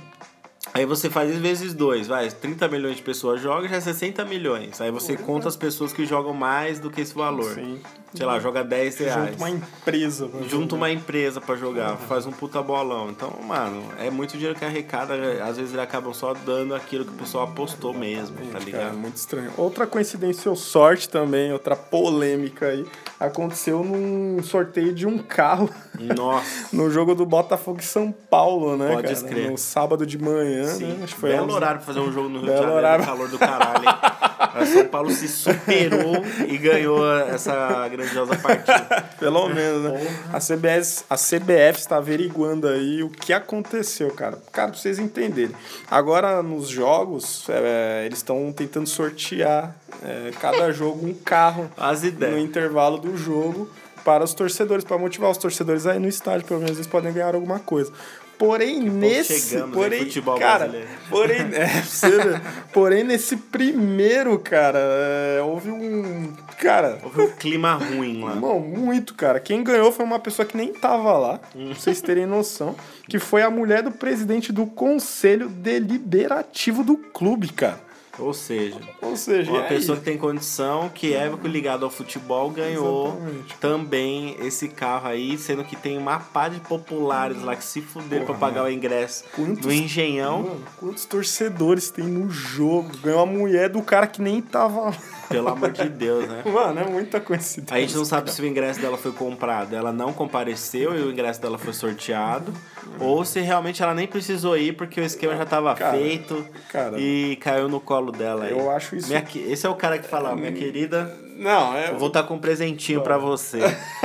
Aí 0.71 0.85
você 0.85 1.09
faz 1.09 1.35
vezes 1.35 1.73
dois, 1.73 2.05
vai, 2.05 2.29
30 2.29 2.67
milhões 2.67 2.97
de 2.97 3.01
pessoas 3.01 3.41
jogam, 3.41 3.67
já 3.67 3.77
é 3.77 3.81
60 3.81 4.23
milhões. 4.25 4.79
Aí 4.79 4.91
você 4.91 5.17
conta 5.17 5.47
as 5.47 5.57
pessoas 5.57 5.91
que 5.91 6.05
jogam 6.05 6.31
mais 6.31 6.79
do 6.79 6.91
que 6.91 7.01
esse 7.01 7.15
valor. 7.15 7.55
Sim. 7.55 7.81
Sei 8.13 8.25
lá, 8.25 8.39
joga 8.39 8.63
10 8.63 8.97
reais. 8.97 9.25
Junto 9.29 9.37
uma 9.37 9.49
empresa. 9.49 10.29
Junta 10.47 10.75
uma 10.75 10.89
empresa 10.91 11.39
pra 11.39 11.55
jogar, 11.55 11.95
faz 11.97 12.25
um 12.25 12.31
puta 12.31 12.61
bolão. 12.61 13.09
Então, 13.09 13.31
mano, 13.45 13.83
é 13.99 14.09
muito 14.09 14.31
dinheiro 14.35 14.57
que 14.57 14.65
arrecada. 14.65 15.13
Às 15.43 15.57
vezes 15.57 15.73
eles 15.73 15.77
acabam 15.77 16.13
só 16.13 16.33
dando 16.33 16.73
aquilo 16.73 17.05
que 17.05 17.11
o 17.11 17.15
pessoal 17.15 17.43
apostou 17.45 17.93
mesmo, 17.93 18.35
tá 18.47 18.53
Cara, 18.53 18.63
ligado? 18.63 18.97
muito 18.97 19.15
estranho. 19.17 19.51
Outra 19.57 19.85
coincidência 19.85 20.49
ou 20.49 20.55
sorte 20.55 21.07
também, 21.07 21.53
outra 21.53 21.75
polêmica 21.75 22.67
aí, 22.67 22.85
aconteceu 23.19 23.83
num 23.83 24.41
sorteio 24.41 24.93
de 24.93 25.05
um 25.05 25.17
carro 25.19 25.69
Nossa, 26.15 26.67
no 26.75 26.89
jogo 26.89 27.13
do 27.13 27.25
Botafogo 27.25 27.79
e 27.79 27.83
São 27.83 28.11
Paulo, 28.11 28.75
né, 28.75 28.93
Pode 28.95 29.13
cara? 29.13 29.27
crer. 29.27 29.51
No 29.51 29.57
sábado 29.57 30.05
de 30.05 30.17
manhã, 30.17 30.65
sim. 30.65 30.85
né? 30.85 30.99
Acho 31.03 31.13
que 31.15 31.21
foi 31.21 31.29
Belo 31.31 31.45
11. 31.45 31.55
horário 31.55 31.77
pra 31.77 31.85
fazer 31.85 31.99
um 31.99 32.11
jogo 32.11 32.27
no 32.29 32.39
Rio 32.39 32.47
de 32.47 32.47
Belo 32.47 32.57
Janeiro, 32.61 32.77
horário. 32.77 33.05
no 33.05 33.11
calor 33.11 33.27
do 33.29 33.37
caralho. 33.39 33.83
hein? 33.85 34.28
São 34.65 34.86
Paulo 34.88 35.10
se 35.12 35.27
superou 35.27 36.24
e 36.48 36.58
ganhou 36.58 37.05
essa 37.22 37.88
grandiosa 37.88 38.36
partida. 38.38 39.10
Pelo 39.19 39.48
menos, 39.50 39.84
né? 39.84 40.17
A 40.31 40.39
CBS, 40.39 41.05
a 41.10 41.15
CBF 41.15 41.79
está 41.79 41.98
averiguando 41.98 42.67
aí 42.67 43.03
o 43.03 43.10
que 43.10 43.34
aconteceu, 43.34 44.12
cara. 44.12 44.38
Cara, 44.51 44.69
pra 44.72 44.79
vocês 44.79 45.00
entenderem. 45.00 45.55
Agora, 45.89 46.41
nos 46.41 46.67
jogos, 46.69 47.46
é, 47.50 48.03
eles 48.05 48.19
estão 48.19 48.51
tentando 48.51 48.88
sortear 48.88 49.75
é, 50.03 50.31
cada 50.39 50.72
jogo 50.72 51.05
um 51.05 51.13
carro 51.13 51.69
As 51.77 52.01
no 52.01 52.08
ideias. 52.08 52.39
intervalo 52.41 52.98
do 52.98 53.17
jogo 53.17 53.69
para 54.03 54.24
os 54.24 54.34
torcedores, 54.34 54.84
para 54.84 54.98
motivar 54.98 55.29
os 55.29 55.38
torcedores 55.38 55.86
aí 55.86 56.00
no 56.00 56.08
estádio, 56.08 56.48
pelo 56.48 56.62
menos 56.62 56.77
eles 56.77 56.88
podem 56.88 57.12
ganhar 57.12 57.36
alguma 57.36 57.60
coisa. 57.60 57.91
Porém, 58.39 58.79
nesse. 58.79 59.50
chegamos, 59.50 59.75
porém, 59.75 60.00
futebol 60.05 60.39
cara, 60.39 60.60
brasileiro. 60.60 60.89
porém, 61.12 61.41
é, 61.51 61.81
você 61.81 62.41
porém, 62.72 63.03
nesse 63.03 63.36
primeiro, 63.36 64.39
cara, 64.39 64.79
é, 64.79 65.41
houve 65.41 65.69
um. 65.69 66.34
Cara, 66.58 67.00
Houve 67.03 67.22
um 67.22 67.31
clima 67.31 67.74
ruim 67.74 68.24
lá. 68.24 68.31
Irmão, 68.31 68.60
muito, 68.62 69.13
cara. 69.13 69.41
Quem 69.41 69.62
ganhou 69.62 69.91
foi 69.91 70.05
uma 70.05 70.19
pessoa 70.19 70.46
que 70.46 70.55
nem 70.55 70.72
tava 70.72 71.17
lá, 71.17 71.38
pra 71.38 71.74
vocês 71.74 72.00
terem 72.00 72.25
noção, 72.25 72.75
que 73.10 73.19
foi 73.19 73.41
a 73.41 73.50
mulher 73.50 73.84
do 73.84 73.91
presidente 73.91 74.53
do 74.53 74.65
conselho 74.65 75.50
deliberativo 75.50 76.82
do 76.82 76.95
clube, 76.95 77.49
cara. 77.49 77.88
Ou 78.19 78.34
seja, 78.34 78.79
Ou 79.01 79.15
seja, 79.15 79.49
uma 79.51 79.62
aí? 79.62 79.67
pessoa 79.69 79.97
que 79.97 80.03
tem 80.03 80.17
condição, 80.17 80.89
que 80.89 81.13
é 81.13 81.29
ligada 81.43 81.86
ao 81.86 81.89
futebol, 81.91 82.49
ganhou 82.49 83.08
Exatamente. 83.17 83.55
também 83.58 84.36
esse 84.39 84.67
carro 84.67 85.08
aí, 85.08 85.38
sendo 85.38 85.63
que 85.63 85.75
tem 85.75 85.97
uma 85.97 86.19
pá 86.19 86.47
de 86.49 86.60
populares 86.60 87.41
lá 87.41 87.55
que 87.55 87.63
se 87.63 87.82
fuderam 87.82 88.25
pra 88.25 88.36
pagar 88.36 88.63
o 88.63 88.71
ingresso 88.71 89.23
Quantos- 89.36 89.65
no 89.65 89.71
Engenhão. 89.71 90.43
Mano, 90.43 90.63
quantos 90.77 91.05
torcedores 91.05 91.89
tem 91.89 92.05
no 92.05 92.29
jogo? 92.29 92.89
Ganhou 93.03 93.21
a 93.21 93.25
mulher 93.25 93.69
do 93.69 93.82
cara 93.82 94.08
que 94.08 94.21
nem 94.21 94.41
tava 94.41 94.82
lá. 94.82 94.93
Pelo 95.29 95.47
amor 95.49 95.71
de 95.71 95.88
Deus, 95.89 96.27
né? 96.27 96.41
Mano, 96.51 96.79
é 96.79 96.86
muita 96.86 97.19
coincidência. 97.19 97.75
A 97.75 97.79
gente 97.79 97.95
não 97.95 98.03
sabe 98.05 98.32
se 98.32 98.41
o 98.41 98.45
ingresso 98.47 98.79
dela 98.82 98.97
foi 98.97 99.12
comprado, 99.12 99.75
ela 99.75 99.91
não 99.93 100.12
compareceu 100.12 100.97
e 100.97 101.01
o 101.03 101.12
ingresso 101.12 101.39
dela 101.39 101.58
foi 101.58 101.71
sorteado, 101.73 102.51
ou 102.99 103.23
se 103.23 103.39
realmente 103.39 103.82
ela 103.84 103.93
nem 103.93 104.08
precisou 104.08 104.58
ir 104.58 104.73
porque 104.75 104.99
o 104.99 105.03
esquema 105.03 105.36
já 105.38 105.45
tava 105.45 105.75
Cara, 105.75 105.95
feito 105.97 106.45
cara. 106.71 106.99
e 106.99 107.36
caiu 107.39 107.69
no 107.69 107.79
colo 107.79 108.09
dela. 108.12 108.45
aí. 108.45 108.52
Eu 108.52 108.69
acho 108.72 108.95
isso- 108.95 109.08
Minha 109.08 109.24
esse 109.48 109.65
é 109.65 109.69
o 109.69 109.76
cara 109.76 109.98
que 109.98 110.08
fala, 110.08 110.36
minha 110.36 110.52
querida, 110.52 111.13
Não, 111.38 111.76
é. 111.76 111.89
eu 111.89 111.98
vou 111.98 112.08
estar 112.10 112.24
com 112.24 112.36
um 112.36 112.39
presentinho 112.39 113.02
pra 113.02 113.17
você. 113.17 113.60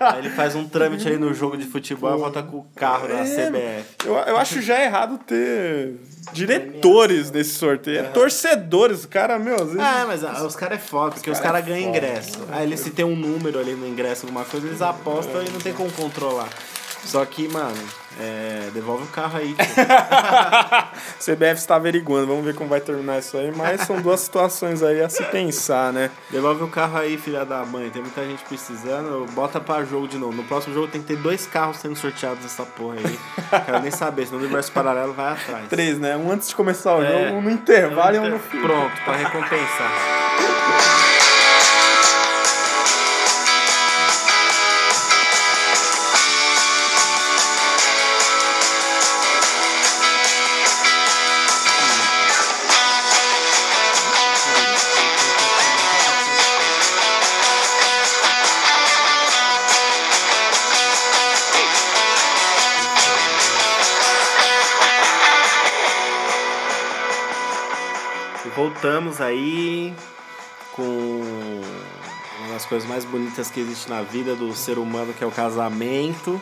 aí 0.00 0.18
ele 0.18 0.30
faz 0.30 0.54
um 0.54 0.68
trâmite 0.68 1.08
aí 1.08 1.16
no 1.18 1.32
jogo 1.34 1.56
de 1.56 1.64
futebol 1.66 2.14
e 2.16 2.18
volta 2.20 2.42
com 2.42 2.58
o 2.58 2.66
carro 2.76 3.08
da 3.08 3.14
É, 3.20 3.24
CBF. 3.24 3.84
Eu, 4.06 4.14
eu 4.14 4.36
acho 4.36 4.60
já 4.62 4.82
errado 4.82 5.18
ter 5.18 5.94
diretores 6.32 7.30
nesse 7.30 7.50
sorteio. 7.54 8.00
É 8.00 8.02
torcedores, 8.04 9.04
o 9.04 9.08
cara, 9.08 9.38
meu, 9.38 9.58
vezes. 9.64 9.80
Ah, 9.80 10.04
mas 10.06 10.24
ah, 10.24 10.44
os 10.46 10.56
caras 10.56 10.78
é 10.78 10.80
foda, 10.80 11.12
porque 11.12 11.30
os 11.30 11.38
cara 11.38 11.54
caras 11.60 11.68
é 11.68 11.70
ganham 11.72 11.88
ingresso. 11.90 12.38
Aí 12.50 12.66
eles 12.66 12.80
se 12.80 12.90
tem 12.90 13.04
um 13.04 13.16
número 13.16 13.58
ali 13.58 13.72
no 13.72 13.86
ingresso, 13.86 14.26
alguma 14.26 14.44
coisa, 14.44 14.66
eles 14.66 14.82
apostam 14.82 15.42
e 15.42 15.48
não 15.50 15.60
tem 15.60 15.72
como 15.72 15.90
controlar. 15.92 16.48
Só 17.04 17.24
que, 17.24 17.48
mano, 17.48 17.74
é, 18.20 18.68
devolve 18.74 19.04
o 19.04 19.06
carro 19.06 19.38
aí. 19.38 19.54
CBF 21.18 21.54
está 21.54 21.76
averiguando, 21.76 22.26
vamos 22.26 22.44
ver 22.44 22.54
como 22.54 22.68
vai 22.68 22.80
terminar 22.80 23.18
isso 23.18 23.36
aí, 23.36 23.50
mas 23.54 23.82
são 23.82 24.00
duas 24.02 24.20
situações 24.20 24.82
aí 24.82 25.00
a 25.02 25.08
se 25.08 25.22
pensar, 25.24 25.92
né? 25.92 26.10
Devolve 26.30 26.64
o 26.64 26.68
carro 26.68 26.98
aí, 26.98 27.16
filha 27.16 27.44
da 27.44 27.64
mãe. 27.64 27.88
Tem 27.90 28.02
muita 28.02 28.24
gente 28.24 28.42
precisando. 28.44 29.26
Bota 29.32 29.58
pra 29.60 29.84
jogo 29.84 30.06
de 30.08 30.18
novo. 30.18 30.34
No 30.36 30.44
próximo 30.44 30.74
jogo 30.74 30.88
tem 30.88 31.00
que 31.00 31.06
ter 31.08 31.16
dois 31.16 31.46
carros 31.46 31.78
sendo 31.78 31.96
sorteados 31.96 32.42
nessa 32.42 32.64
porra 32.64 32.96
aí. 32.96 33.18
Quero 33.64 33.80
nem 33.80 33.90
saber, 33.90 34.26
senão 34.26 34.38
o 34.38 34.42
universo 34.42 34.70
paralelo 34.72 35.14
vai 35.14 35.32
atrás. 35.32 35.68
Três, 35.68 35.98
né? 35.98 36.16
Um 36.16 36.30
antes 36.30 36.48
de 36.48 36.54
começar 36.54 36.94
o 36.96 37.02
É. 37.02 37.10
jogo, 37.26 37.38
um 37.38 37.42
no 37.42 37.50
intervalo 37.50 38.16
e 38.16 38.18
um 38.18 38.28
no 38.30 38.38
fim. 38.38 38.60
Pronto, 38.60 38.92
pra 39.04 39.14
recompensar. 39.16 39.92
voltamos 68.78 69.20
aí 69.20 69.92
com 70.76 70.82
uma 72.40 72.52
das 72.52 72.64
coisas 72.64 72.88
mais 72.88 73.04
bonitas 73.04 73.50
que 73.50 73.58
existe 73.58 73.90
na 73.90 74.02
vida 74.02 74.36
do 74.36 74.54
ser 74.54 74.78
humano, 74.78 75.12
que 75.12 75.24
é 75.24 75.26
o 75.26 75.32
casamento. 75.32 76.40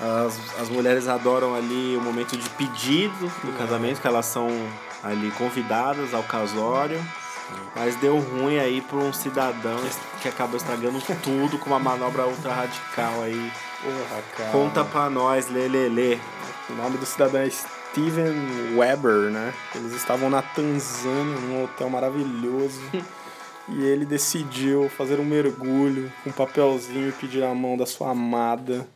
As, 0.00 0.60
as 0.60 0.68
mulheres 0.68 1.06
adoram 1.06 1.54
ali 1.54 1.96
o 1.96 2.00
momento 2.00 2.36
de 2.36 2.50
pedido 2.50 3.32
do 3.44 3.56
casamento, 3.56 4.00
que 4.00 4.08
elas 4.08 4.26
são 4.26 4.48
ali 5.04 5.30
convidadas 5.32 6.12
ao 6.12 6.22
casório. 6.24 7.00
Mas 7.76 7.94
deu 7.96 8.18
ruim 8.18 8.58
aí 8.58 8.80
para 8.80 8.98
um 8.98 9.12
cidadão 9.12 9.78
que 10.20 10.28
acabou 10.28 10.56
estragando 10.56 11.00
tudo 11.22 11.58
com 11.58 11.70
uma 11.70 11.78
manobra 11.78 12.26
ultra 12.26 12.52
radical 12.52 13.22
aí. 13.22 13.52
Porra, 13.82 14.22
cara. 14.36 14.50
Conta 14.50 14.84
pra 14.84 15.08
nós, 15.08 15.48
Lelele. 15.48 16.20
O 16.68 16.72
nome 16.74 16.98
do 16.98 17.06
cidadão 17.06 17.40
é 17.40 17.46
Steven 17.90 18.76
Weber, 18.76 19.30
né? 19.30 19.52
Eles 19.74 19.92
estavam 19.94 20.28
na 20.28 20.42
Tanzânia, 20.42 21.40
num 21.40 21.64
hotel 21.64 21.88
maravilhoso. 21.88 22.80
e 23.68 23.84
ele 23.84 24.04
decidiu 24.04 24.88
fazer 24.88 25.18
um 25.18 25.24
mergulho 25.24 26.12
com 26.22 26.30
um 26.30 26.32
papelzinho 26.32 27.08
e 27.08 27.12
pedir 27.12 27.42
a 27.42 27.54
mão 27.54 27.76
da 27.76 27.86
sua 27.86 28.10
amada. 28.10 28.86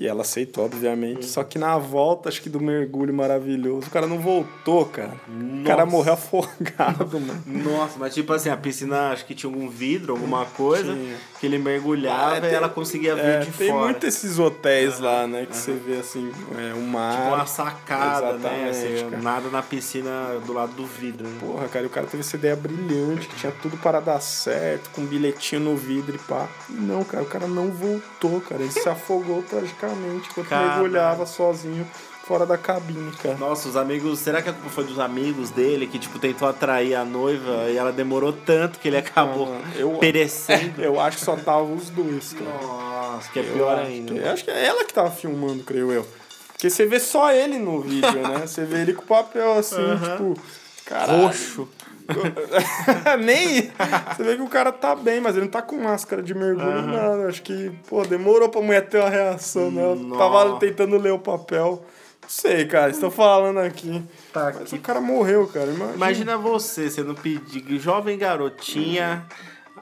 E 0.00 0.06
ela 0.08 0.22
aceitou, 0.22 0.64
obviamente. 0.64 1.26
Só 1.26 1.44
que 1.44 1.58
na 1.58 1.76
volta, 1.76 2.30
acho 2.30 2.40
que 2.40 2.48
do 2.48 2.58
mergulho 2.58 3.12
maravilhoso, 3.12 3.86
o 3.88 3.90
cara 3.90 4.06
não 4.06 4.18
voltou, 4.18 4.86
cara. 4.86 5.12
O 5.28 5.62
cara 5.62 5.84
Nossa. 5.84 5.94
morreu 5.94 6.12
afogado, 6.14 7.20
mano. 7.20 7.42
Nossa, 7.46 7.98
mas 7.98 8.14
tipo 8.14 8.32
assim, 8.32 8.48
a 8.48 8.56
piscina 8.56 9.10
acho 9.10 9.26
que 9.26 9.34
tinha 9.34 9.52
algum 9.52 9.68
vidro, 9.68 10.14
alguma 10.14 10.46
coisa, 10.46 10.94
Tinha. 10.94 11.16
que 11.38 11.44
ele 11.46 11.58
mergulhava 11.58 12.32
Ah, 12.32 12.38
e 12.38 12.40
tem- 12.40 12.54
ela 12.54 12.70
conseguia 12.70 13.14
ver 13.14 13.22
É, 13.26 13.38
de 13.40 13.50
tem 13.50 13.68
fora. 13.68 13.84
muito 13.90 14.06
esses 14.06 14.38
hotéis 14.38 14.98
lá, 15.00 15.26
né? 15.26 15.44
Que 15.44 15.54
você 15.54 15.72
vê 15.72 15.98
assim, 15.98 16.32
é, 16.58 16.72
o 16.72 16.80
mar. 16.80 17.16
Tipo 17.16 17.34
uma 17.34 17.44
sacada, 17.46 18.32
né? 18.38 18.68
Exatamente, 18.70 18.70
Assim, 18.96 19.10
cara. 19.10 19.22
nada 19.22 19.48
na 19.50 19.62
piscina 19.62 20.10
do 20.46 20.52
lado 20.54 20.72
do 20.72 20.86
vidro. 20.86 21.28
Né? 21.28 21.36
Porra, 21.40 21.68
cara, 21.68 21.84
e 21.84 21.86
o 21.86 21.90
cara 21.90 22.06
teve 22.06 22.22
essa 22.22 22.36
ideia 22.36 22.56
brilhante, 22.56 23.28
que 23.28 23.36
tinha 23.36 23.52
tudo 23.60 23.76
para 23.76 24.00
dar 24.00 24.18
certo, 24.20 24.88
com 24.94 25.02
um 25.02 25.06
bilhetinho 25.06 25.60
no 25.60 25.76
vidro 25.76 26.16
e 26.16 26.18
pá. 26.20 26.48
Não, 26.70 27.04
cara, 27.04 27.22
o 27.22 27.26
cara 27.26 27.46
não 27.46 27.68
voltou, 27.70 28.40
cara. 28.40 28.62
Ele 28.62 28.72
se 28.72 28.80
afogou 28.88 29.42
tragicamente 29.42 29.89
enquanto 29.92 30.48
Caralho. 30.48 30.80
mergulhava 30.82 31.26
sozinho 31.26 31.86
fora 32.26 32.46
da 32.46 32.56
cabine, 32.56 33.10
cara. 33.22 33.36
Nossa, 33.36 33.68
os 33.68 33.76
amigos. 33.76 34.18
Será 34.20 34.40
que 34.40 34.48
a 34.48 34.52
culpa 34.52 34.70
foi 34.70 34.84
dos 34.84 34.98
amigos 35.00 35.50
dele 35.50 35.86
que, 35.86 35.98
tipo, 35.98 36.18
tentou 36.18 36.46
atrair 36.48 36.94
a 36.94 37.04
noiva 37.04 37.68
e 37.68 37.76
ela 37.76 37.90
demorou 37.90 38.32
tanto 38.32 38.78
que 38.78 38.86
ele 38.88 38.96
acabou 38.98 39.52
eu- 39.74 39.92
perecendo? 39.98 40.80
Eu 40.82 41.00
acho 41.00 41.18
que 41.18 41.24
só 41.24 41.34
tava 41.36 41.62
os 41.64 41.90
dois, 41.90 42.32
cara. 42.32 42.50
Nossa, 42.62 43.30
que 43.32 43.38
é 43.40 43.42
Eu 43.42 43.52
pior 43.52 43.78
acho 43.78 43.86
ainda. 43.88 44.14
que- 44.14 44.20
Eu 44.20 44.30
acho 44.30 44.44
que 44.44 44.50
é 44.50 44.64
ela 44.66 44.84
que 44.84 44.92
tava 44.94 45.10
filmando, 45.10 45.64
creio 45.64 45.90
eu. 45.90 46.06
Porque 46.52 46.68
você 46.70 46.84
vê 46.86 47.00
só 47.00 47.32
ele 47.32 47.58
no 47.58 47.80
vídeo, 47.80 48.12
né? 48.28 48.46
Você 48.46 48.64
vê 48.64 48.82
ele 48.82 48.92
com 48.92 49.02
o 49.02 49.06
papel 49.06 49.54
assim, 49.58 49.76
tipo. 49.76 50.34
Caralho. 50.84 51.22
Roxo. 51.22 51.68
Nem. 53.24 53.70
Você 54.16 54.22
vê 54.24 54.36
que 54.36 54.42
o 54.42 54.48
cara 54.48 54.72
tá 54.72 54.94
bem, 54.96 55.20
mas 55.20 55.36
ele 55.36 55.44
não 55.44 55.50
tá 55.50 55.62
com 55.62 55.76
máscara 55.76 56.22
de 56.22 56.34
mergulho, 56.34 56.82
nada. 56.82 57.28
Acho 57.28 57.42
que, 57.42 57.70
pô, 57.88 58.02
demorou 58.04 58.48
pra 58.48 58.60
mulher 58.60 58.88
ter 58.88 58.98
uma 58.98 59.08
reação, 59.08 59.70
né? 59.70 59.82
Ela 59.82 60.18
tava 60.18 60.58
tentando 60.58 60.96
ler 60.98 61.12
o 61.12 61.18
papel. 61.18 61.84
Não 62.22 62.28
sei, 62.28 62.64
cara, 62.66 62.90
estou 62.90 63.10
falando 63.10 63.58
aqui. 63.58 64.02
Tá 64.32 64.46
Mas 64.46 64.62
aqui. 64.62 64.76
o 64.76 64.80
cara 64.80 65.00
morreu, 65.00 65.46
cara. 65.48 65.66
Imagina. 65.70 65.94
Imagina 65.94 66.36
você 66.36 66.90
sendo 66.90 67.14
pedido, 67.14 67.78
jovem 67.78 68.18
garotinha 68.18 69.26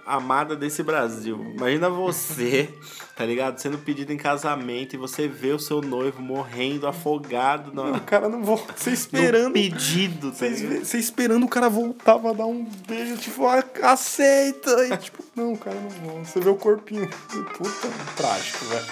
amada 0.06 0.56
desse 0.56 0.82
Brasil. 0.82 1.52
Imagina 1.54 1.90
você, 1.90 2.72
tá 3.18 3.26
ligado? 3.26 3.59
Sendo 3.59 3.76
pedido 3.78 4.12
em 4.12 4.16
casamento 4.16 4.94
e 4.94 4.96
você 4.96 5.26
vê 5.26 5.50
o 5.50 5.59
seu 5.59 5.83
noivo 5.83 6.22
morrendo 6.22 6.87
afogado 6.87 7.72
O 7.72 7.74
no, 7.74 8.00
cara 8.02 8.28
não 8.28 8.44
volta. 8.44 8.72
Você 8.76 8.90
no 8.90 8.94
esperando. 8.94 9.52
pedido, 9.52 10.31
tá 10.31 10.46
Você 10.46 10.98
esperando 10.98 11.44
o 11.44 11.48
cara 11.48 11.68
voltar 11.68 12.16
pra 12.16 12.33
dar 12.33 12.46
um 12.46 12.64
beijo, 12.87 13.16
tipo, 13.16 13.44
ah, 13.44 13.64
aceita. 13.83 14.70
E 14.87 14.96
tipo, 14.98 15.24
não, 15.35 15.54
o 15.54 15.59
cara 15.59 15.76
não 15.81 15.90
volta. 15.90 16.24
Você 16.26 16.38
vê 16.38 16.48
o 16.48 16.54
corpinho. 16.54 17.11
Puta, 17.57 17.88
trágico, 18.16 18.64
velho. 18.66 18.87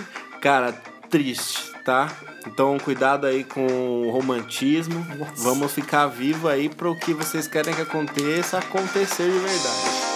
Cara, 0.40 0.72
triste, 1.10 1.70
tá? 1.84 2.10
Então 2.46 2.78
cuidado 2.78 3.26
aí 3.26 3.44
com 3.44 3.66
o 3.66 4.10
romantismo. 4.10 5.06
Nossa. 5.18 5.42
Vamos 5.42 5.74
ficar 5.74 6.06
vivo 6.06 6.48
aí 6.48 6.70
pro 6.70 6.96
que 6.96 7.12
vocês 7.12 7.46
querem 7.46 7.74
que 7.74 7.82
aconteça 7.82 8.56
acontecer 8.56 9.30
de 9.30 9.38
verdade. 9.38 10.09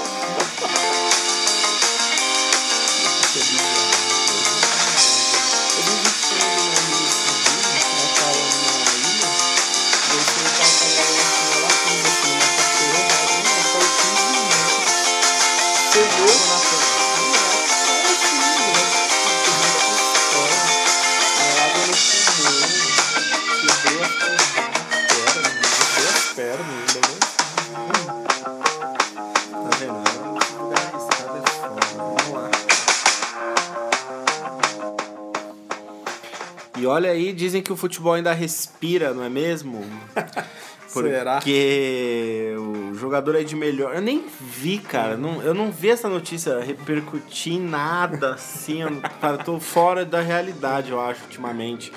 E 36.76 36.86
olha 36.86 37.10
aí, 37.10 37.32
dizem 37.32 37.62
que 37.62 37.72
o 37.72 37.76
futebol 37.76 38.12
ainda 38.12 38.34
respira, 38.34 39.14
não 39.14 39.24
é 39.24 39.30
mesmo? 39.30 39.82
Será? 41.02 41.34
Porque 41.36 42.54
o 42.58 42.94
jogador 42.94 43.34
é 43.36 43.42
de 43.42 43.54
melhor. 43.56 43.94
Eu 43.94 44.02
nem 44.02 44.24
vi, 44.40 44.78
cara. 44.78 45.16
Não, 45.16 45.42
eu 45.42 45.54
não 45.54 45.70
vi 45.70 45.90
essa 45.90 46.08
notícia 46.08 46.60
repercutir 46.60 47.54
em 47.54 47.60
nada 47.60 48.34
assim. 48.34 48.82
Eu, 48.82 49.00
cara, 49.20 49.38
tô 49.38 49.58
fora 49.60 50.04
da 50.04 50.20
realidade, 50.20 50.90
eu 50.90 51.00
acho, 51.00 51.22
ultimamente. 51.24 51.92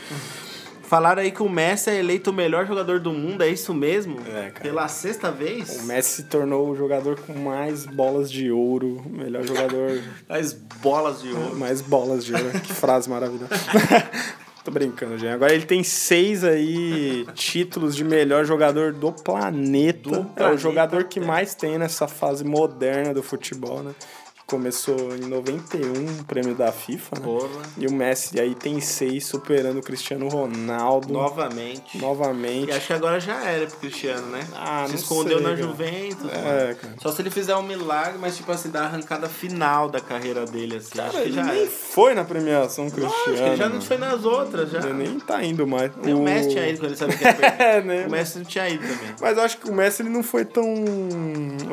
Falaram 0.84 1.22
aí 1.22 1.32
que 1.32 1.44
o 1.44 1.50
Messi 1.50 1.90
é 1.90 2.00
eleito 2.00 2.30
o 2.30 2.34
melhor 2.34 2.66
jogador 2.66 3.02
do 3.02 3.12
mundo, 3.12 3.42
é 3.44 3.50
isso 3.50 3.74
mesmo? 3.74 4.22
É, 4.26 4.52
cara. 4.52 4.62
Pela 4.62 4.88
sexta 4.88 5.30
vez? 5.30 5.82
O 5.82 5.84
Messi 5.84 6.22
se 6.22 6.24
tornou 6.24 6.70
o 6.70 6.76
jogador 6.78 7.20
com 7.20 7.34
mais 7.34 7.86
bolas 7.86 8.32
de 8.32 8.50
ouro, 8.50 9.04
o 9.06 9.10
melhor 9.10 9.44
jogador, 9.46 10.02
As 10.30 10.54
bolas 10.54 11.22
de 11.22 11.30
ouro. 11.34 11.58
mais 11.58 11.82
bolas 11.82 12.24
de 12.24 12.34
ouro. 12.34 12.58
Que 12.62 12.72
frase 12.74 13.10
maravilhosa. 13.10 13.50
Tô 14.68 14.72
brincando, 14.72 15.18
gente. 15.18 15.32
Agora 15.32 15.54
ele 15.54 15.66
tem 15.66 15.82
seis 15.82 16.44
aí 16.44 17.26
títulos 17.34 17.96
de 17.96 18.04
melhor 18.04 18.44
jogador 18.44 18.92
do 18.92 19.14
planeta. 19.14 20.10
Do 20.10 20.16
é 20.16 20.20
o 20.20 20.26
planeta, 20.26 20.58
jogador 20.58 21.04
que 21.06 21.22
mais 21.22 21.56
tem 21.56 21.78
nessa 21.78 22.06
fase 22.06 22.44
moderna 22.44 23.14
do 23.14 23.24
futebol, 23.24 23.82
né? 23.82 23.96
Começou 24.48 25.14
em 25.14 25.28
91, 25.28 26.22
o 26.22 26.24
prêmio 26.24 26.56
da 26.56 26.72
FIFA, 26.72 27.18
né? 27.20 27.22
Porra. 27.26 27.50
E 27.78 27.86
o 27.86 27.92
Messi 27.92 28.40
aí 28.40 28.56
tem 28.56 28.80
seis, 28.80 29.26
superando 29.26 29.80
o 29.80 29.82
Cristiano 29.82 30.30
Ronaldo 30.30 31.12
Novamente. 31.12 31.98
novamente. 31.98 32.70
E 32.70 32.72
acho 32.72 32.88
que 32.88 32.94
agora 32.94 33.20
já 33.20 33.44
era 33.44 33.68
pro 33.68 33.76
Cristiano, 33.78 34.26
né? 34.28 34.40
Ah, 34.56 34.86
Se 34.88 34.96
escondeu 34.96 35.40
sei, 35.40 35.48
na 35.48 35.54
cara. 35.54 35.62
Juventus. 35.62 36.32
É, 36.32 36.76
cara. 36.76 36.96
Só 37.02 37.12
se 37.12 37.22
ele 37.22 37.30
fizer 37.30 37.58
um 37.58 37.64
milagre, 37.64 38.18
mas 38.22 38.38
tipo 38.38 38.50
assim, 38.50 38.70
da 38.70 38.84
arrancada 38.84 39.28
final 39.28 39.90
da 39.90 40.00
carreira 40.00 40.46
dele, 40.46 40.78
assim. 40.78 40.98
acho 40.98 41.12
Cara, 41.12 41.12
que 41.12 41.18
ele 41.30 41.34
já 41.34 41.44
nem 41.44 41.62
era. 41.64 41.70
foi 41.70 42.14
na 42.14 42.24
premiação 42.24 42.90
Cristiano. 42.90 43.14
Acho 43.26 43.34
que 43.34 43.40
ele 43.50 43.56
já 43.58 43.68
não 43.68 43.82
foi 43.82 43.98
nas 43.98 44.24
outras, 44.24 44.72
já. 44.72 44.80
Ele 44.80 44.94
nem 44.94 45.20
tá 45.20 45.44
indo 45.44 45.68
mais. 45.68 45.92
Nem 46.02 46.14
o 46.14 46.24
Messi 46.24 46.50
tinha 46.52 46.70
ido 46.70 46.80
quando 46.80 46.92
ele 46.92 46.96
sabia 46.96 47.18
que. 47.18 47.28
É, 47.62 47.82
né? 47.82 48.06
O 48.08 48.12
Messi 48.12 48.38
não 48.38 48.46
tinha 48.46 48.70
ido 48.70 48.82
também. 48.88 49.14
Mas 49.20 49.36
eu 49.38 49.44
acho 49.44 49.58
que 49.58 49.70
o 49.70 49.74
Messi 49.74 50.04
ele 50.04 50.10
não 50.10 50.24
foi 50.24 50.46
tão 50.46 50.64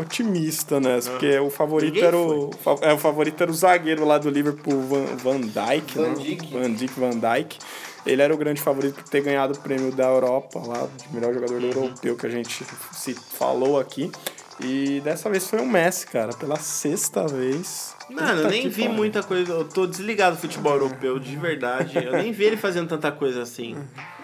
otimista, 0.01 0.81
né? 0.81 0.99
Porque 1.05 1.39
o 1.39 1.51
favorito 1.51 1.95
Ninguém 1.95 2.05
era 2.09 2.17
o, 2.17 2.51
fa- 2.53 2.64
é, 2.83 2.93
o 2.93 2.99
favorito 2.99 3.43
era 3.43 3.51
o 3.51 3.55
zagueiro 3.55 4.05
lá 4.05 4.19
do 4.19 4.29
Liverpool, 4.31 4.81
Van, 4.83 5.05
Van 5.17 5.41
Dijk, 5.41 5.93
Van? 5.95 6.15
Dijk. 6.15 6.51
Van 6.51 6.73
Dijk, 6.75 6.93
Van 6.93 7.19
Dijk. 7.19 7.57
Ele 8.07 8.21
era 8.21 8.35
o 8.35 8.37
grande 8.37 8.61
favorito 8.61 8.95
por 8.97 9.05
ter 9.05 9.23
ganhado 9.23 9.55
o 9.55 9.59
prêmio 9.59 9.91
da 9.91 10.05
Europa 10.05 10.59
lá, 10.67 10.87
de 11.09 11.15
melhor 11.15 11.33
jogador 11.33 11.55
Uhum. 11.63 11.69
europeu 11.69 12.17
que 12.17 12.27
a 12.27 12.31
gente 12.31 12.65
se 12.93 13.15
falou 13.15 13.81
aqui. 13.81 14.11
E 14.61 15.01
dessa 15.01 15.29
vez 15.31 15.49
foi 15.49 15.59
o 15.61 15.67
Messi, 15.67 16.07
cara, 16.07 16.33
pela 16.35 16.57
sexta 16.57 17.27
vez. 17.27 17.97
Mano, 18.11 18.43
eu 18.43 18.49
nem 18.51 18.69
vi 18.69 18.83
pariu. 18.83 18.95
muita 18.97 19.23
coisa. 19.23 19.53
Eu 19.53 19.65
tô 19.69 19.87
desligado 19.87 20.37
do 20.37 20.41
futebol 20.41 20.75
europeu, 20.75 21.19
de 21.19 21.35
verdade. 21.37 21.97
Eu 21.97 22.13
nem 22.13 22.31
vi 22.31 22.45
ele 22.45 22.57
fazendo 22.57 22.89
tanta 22.89 23.11
coisa 23.11 23.43
assim. 23.43 23.75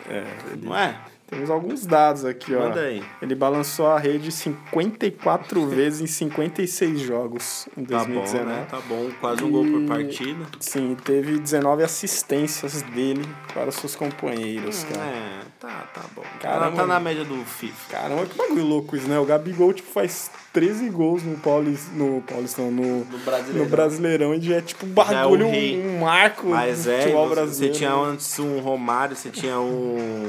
É, 0.08 0.24
ele- 0.52 0.66
Não 0.66 0.76
é? 0.76 1.00
Temos 1.30 1.48
alguns 1.48 1.86
dados 1.86 2.24
aqui, 2.24 2.54
ó. 2.54 2.60
Manda 2.60 2.80
aí. 2.80 3.02
Ele 3.22 3.34
balançou 3.36 3.86
a 3.86 3.98
rede 3.98 4.32
54 4.32 5.64
vezes 5.70 6.00
em 6.00 6.06
56 6.06 7.00
jogos 7.00 7.68
em 7.76 7.84
Tá 7.84 7.98
bom, 8.04 8.14
2019. 8.14 8.44
né? 8.44 8.66
Tá 8.68 8.80
bom. 8.88 9.08
Quase 9.20 9.44
um 9.44 9.50
gol 9.50 9.64
por 9.64 9.80
E- 9.82 9.86
partida. 9.86 10.44
Sim, 10.58 10.96
teve 11.04 11.38
19 11.38 11.82
assistências 11.84 12.82
dele 12.82 13.26
para 13.54 13.68
os 13.68 13.76
seus 13.76 13.94
companheiros, 13.94 14.84
cara. 14.84 15.04
É, 15.06 15.40
tá, 15.60 15.88
tá 15.94 16.02
bom. 16.14 16.22
Caramba. 16.40 16.76
tá 16.76 16.86
na 16.86 16.98
média 17.00 17.24
do 17.24 17.36
FIFA. 17.44 17.90
Caramba, 17.90 18.26
que 18.26 18.36
bagulho 18.36 18.64
louco 18.64 18.96
isso, 18.96 19.06
né? 19.08 19.18
O 19.18 19.24
Gabigol, 19.24 19.72
tipo, 19.72 19.90
faz 19.90 20.30
13 20.52 20.88
gols 20.90 21.22
no 21.22 21.36
Paulista, 21.38 21.90
no 21.94 22.20
Paulistão, 22.22 22.70
no, 22.70 23.04
No 23.04 23.18
Brasileirão. 23.18 23.64
no 23.64 23.70
Brasileirão 23.70 24.34
e 24.34 24.40
já 24.40 24.56
é 24.56 24.60
tipo 24.60 24.84
um 24.86 24.94
Já 24.94 25.02
é 25.02 25.14
bagulho, 25.22 25.48
rei. 25.48 25.80
um 25.80 26.00
marco 26.00 26.48
Mas 26.48 26.84
do 26.84 26.90
é, 26.90 27.00
futebol 27.02 27.28
você, 27.28 27.34
você 27.34 27.40
brasileiro. 27.40 27.74
tinha 27.76 27.90
né? 27.90 28.02
antes 28.10 28.38
um 28.38 28.58
Romário, 28.60 29.14
você 29.16 29.30
tinha 29.30 29.60
um 29.60 30.26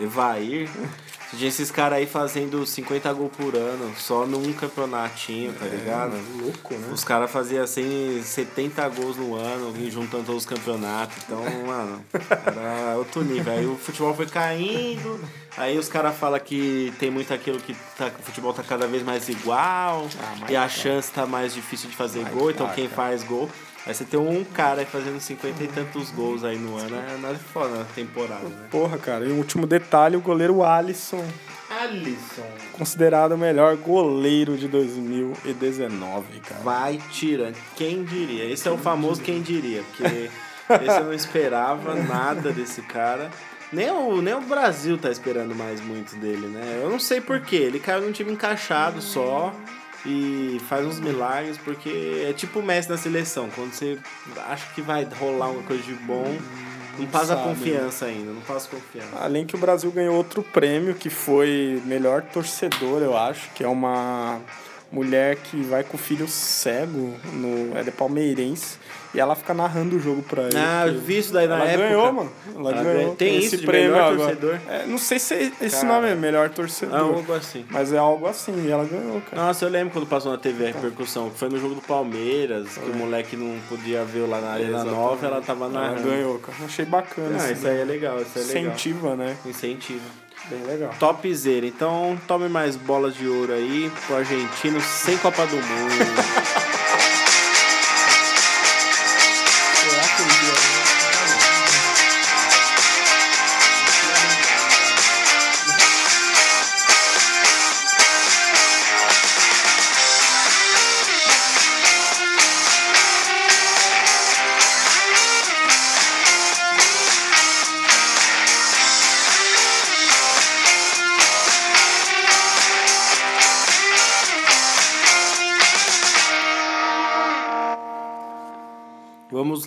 Evair. 0.00 0.68
Você 1.30 1.36
tinha 1.38 1.48
esses 1.48 1.70
caras 1.70 1.98
aí 1.98 2.06
fazendo 2.06 2.64
50 2.66 3.10
gols 3.14 3.32
por 3.34 3.54
ano, 3.56 3.90
só 3.96 4.26
num 4.26 4.52
campeonatinho, 4.52 5.52
tá 5.54 5.64
ligado? 5.64 6.12
Louco, 6.38 6.74
né? 6.74 6.88
Os 6.92 7.04
caras 7.04 7.30
faziam 7.30 7.64
assim 7.64 8.20
70 8.22 8.86
gols 8.90 9.16
no 9.16 9.34
ano, 9.34 9.72
juntando 9.90 10.24
todos 10.24 10.42
os 10.42 10.46
campeonatos. 10.46 11.16
Então, 11.24 11.42
mano, 11.66 12.04
era 12.12 12.96
outro 12.98 13.22
nível. 13.24 13.50
Aí 13.52 13.66
o 13.66 13.76
futebol 13.76 14.14
foi 14.14 14.26
caindo. 14.26 15.18
Aí 15.56 15.76
os 15.76 15.88
caras 15.88 16.16
falam 16.16 16.40
que 16.40 16.92
tem 16.98 17.10
muito 17.10 17.32
aquilo 17.32 17.58
que, 17.58 17.76
tá, 17.96 18.06
o 18.06 18.22
futebol 18.22 18.52
tá 18.54 18.62
cada 18.62 18.86
vez 18.86 19.02
mais 19.02 19.28
igual. 19.28 20.08
Ah, 20.18 20.50
e 20.50 20.56
a 20.56 20.62
tá. 20.62 20.68
chance 20.68 21.12
tá 21.12 21.26
mais 21.26 21.52
difícil 21.52 21.90
de 21.90 21.96
fazer 21.96 22.22
Mas 22.22 22.32
gol. 22.32 22.50
Então 22.50 22.68
quem 22.70 22.88
faz 22.88 23.22
gol. 23.22 23.50
Aí 23.84 23.92
você 23.92 24.04
tem 24.04 24.18
um 24.18 24.44
cara 24.44 24.80
aí 24.80 24.86
fazendo 24.86 25.18
50 25.20 25.64
e 25.64 25.66
tantos 25.66 26.10
gols 26.10 26.44
aí 26.44 26.56
no 26.56 26.76
ano. 26.78 26.96
É 26.96 27.16
nada 27.18 27.34
de 27.34 27.42
foda 27.42 27.78
na 27.78 27.84
temporada, 27.84 28.48
né? 28.48 28.68
Porra, 28.70 28.96
cara. 28.96 29.24
E 29.26 29.32
um 29.32 29.38
último 29.38 29.66
detalhe, 29.66 30.16
o 30.16 30.20
goleiro 30.20 30.62
Alisson, 30.62 31.24
Alisson. 31.68 32.46
considerado 32.72 33.32
o 33.32 33.38
melhor 33.38 33.76
goleiro 33.76 34.56
de 34.56 34.68
2019, 34.68 36.40
cara. 36.40 36.62
Vai 36.62 37.02
tirando. 37.10 37.56
Quem 37.74 38.04
diria? 38.04 38.44
Esse 38.44 38.68
é 38.68 38.70
o 38.70 38.78
famoso 38.78 39.20
quem 39.20 39.42
diria. 39.42 39.82
Porque 39.82 40.30
Esse 40.84 40.98
eu 40.98 41.04
não 41.04 41.12
esperava 41.12 41.94
nada 41.94 42.52
desse 42.52 42.82
cara. 42.82 43.30
Nem 43.72 43.90
o, 43.90 44.20
nem 44.20 44.34
o 44.34 44.40
Brasil 44.42 44.98
tá 44.98 45.10
esperando 45.10 45.54
mais 45.54 45.80
muito 45.80 46.14
dele, 46.16 46.46
né? 46.46 46.80
Eu 46.82 46.90
não 46.90 46.98
sei 46.98 47.20
porquê. 47.20 47.56
Ele 47.56 47.80
caiu 47.80 48.02
num 48.02 48.12
time 48.12 48.32
encaixado 48.32 49.00
só 49.00 49.54
e 50.04 50.60
faz 50.68 50.84
uns 50.84 51.00
milagres, 51.00 51.56
porque 51.58 52.24
é 52.28 52.32
tipo 52.32 52.58
o 52.58 52.62
Messi 52.62 52.90
na 52.90 52.96
seleção. 52.96 53.48
Quando 53.54 53.72
você 53.72 53.98
acha 54.46 54.66
que 54.74 54.82
vai 54.82 55.06
rolar 55.18 55.48
uma 55.48 55.62
coisa 55.62 55.82
de 55.82 55.94
bom, 55.94 56.36
não 56.98 57.06
passa 57.06 57.28
sabe, 57.28 57.42
confiança 57.44 58.06
ainda, 58.06 58.32
não 58.32 58.42
passa 58.42 58.68
confiança. 58.68 59.16
Além 59.18 59.46
que 59.46 59.54
o 59.54 59.58
Brasil 59.58 59.90
ganhou 59.90 60.16
outro 60.16 60.42
prêmio, 60.42 60.94
que 60.94 61.08
foi 61.08 61.80
melhor 61.86 62.22
torcedor, 62.22 63.00
eu 63.00 63.16
acho, 63.16 63.50
que 63.54 63.64
é 63.64 63.68
uma 63.68 64.40
mulher 64.90 65.36
que 65.36 65.62
vai 65.62 65.82
com 65.82 65.96
o 65.96 66.00
filho 66.00 66.28
cego, 66.28 67.16
no, 67.32 67.76
ela 67.76 67.88
é 67.88 67.90
palmeirense, 67.90 68.76
e 69.14 69.20
ela 69.20 69.34
fica 69.34 69.52
narrando 69.52 69.96
o 69.96 70.00
jogo 70.00 70.22
pra 70.22 70.44
ele. 70.44 70.56
Ah, 70.56 70.86
eu 70.86 70.98
vi 71.00 71.18
isso 71.18 71.32
daí 71.32 71.46
na 71.46 71.56
ela 71.56 71.64
época. 71.66 71.88
ganhou, 71.88 72.12
mano. 72.12 72.32
Ela, 72.54 72.70
Ela 72.70 72.82
ganhou. 72.82 72.98
ganhou. 72.98 73.14
Tem 73.16 73.36
esse 73.36 73.46
isso 73.46 73.56
de 73.58 73.66
prêmio 73.66 73.92
melhor 73.92 74.12
agora. 74.12 74.36
torcedor? 74.36 74.58
É, 74.68 74.86
não 74.86 74.98
sei 74.98 75.18
se 75.18 75.52
esse 75.60 75.76
Cara. 75.82 75.88
nome 75.94 76.08
é 76.10 76.14
melhor 76.14 76.48
torcedor. 76.50 76.96
Ah, 76.98 77.00
algo 77.02 77.32
assim. 77.34 77.64
Mas 77.70 77.92
é 77.92 77.98
algo 77.98 78.26
assim, 78.26 78.66
e 78.66 78.70
ela 78.70 78.84
ganhou, 78.84 79.20
cara. 79.30 79.42
Nossa, 79.42 79.64
eu 79.64 79.68
lembro 79.68 79.92
quando 79.92 80.06
passou 80.06 80.32
na 80.32 80.38
TV 80.38 80.64
a 80.64 80.66
repercussão, 80.68 81.30
foi 81.30 81.48
no 81.48 81.58
jogo 81.58 81.74
do 81.74 81.80
Palmeiras, 81.82 82.68
que 82.78 82.90
o 82.90 82.94
moleque 82.94 83.36
não 83.36 83.58
podia 83.68 84.04
ver 84.04 84.26
lá 84.26 84.40
na 84.40 84.52
Arena 84.52 84.68
Exatamente. 84.70 84.94
Nova, 84.96 85.26
ela 85.26 85.40
tava 85.40 85.64
Ela 85.66 85.72
narrando. 85.80 86.02
ganhou, 86.08 86.38
cara. 86.38 86.58
Achei 86.64 86.84
bacana. 86.84 87.38
Ah, 87.40 87.52
isso 87.52 87.66
aí 87.66 87.80
é 87.80 87.84
legal, 87.84 88.20
isso 88.20 88.38
é 88.38 88.42
legal. 88.42 88.62
Incentiva, 88.72 89.16
né? 89.16 89.36
Incentiva. 89.44 90.22
Bem 90.50 90.62
legal. 90.64 90.90
Topzera. 90.98 91.64
Então, 91.66 92.18
tome 92.26 92.48
mais 92.48 92.74
bolas 92.74 93.14
de 93.14 93.28
ouro 93.28 93.52
aí 93.52 93.90
pro 94.06 94.16
argentino 94.16 94.80
sem 94.80 95.16
Copa 95.18 95.46
do 95.46 95.54
Mundo. 95.56 95.62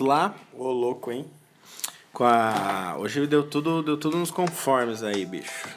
Lá 0.00 0.34
Ô, 0.52 0.70
louco, 0.70 1.12
hein? 1.12 1.26
com 2.12 2.24
a. 2.24 2.96
Hoje 2.98 3.26
deu 3.26 3.42
tudo, 3.42 3.82
deu 3.82 3.96
tudo 3.96 4.16
nos 4.16 4.30
conformes 4.30 5.02
aí, 5.02 5.26
bicho. 5.26 5.68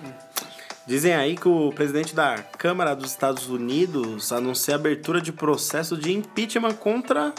Dizem 0.88 1.14
aí 1.14 1.36
que 1.36 1.48
o 1.48 1.72
presidente 1.72 2.16
da 2.16 2.38
Câmara 2.58 2.96
dos 2.96 3.12
Estados 3.12 3.48
Unidos 3.48 4.32
anuncia 4.32 4.74
a 4.74 4.78
abertura 4.78 5.22
de 5.22 5.32
processo 5.32 5.98
de 5.98 6.12
impeachment 6.12 6.74
contra 6.74 7.34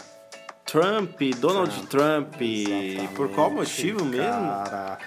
Trump, 0.65 1.19
Donald 1.37 1.87
Trump. 1.87 2.35
Por 3.15 3.29
qual 3.31 3.49
motivo 3.51 4.05
mesmo? 4.05 4.31
Cara, 4.31 4.99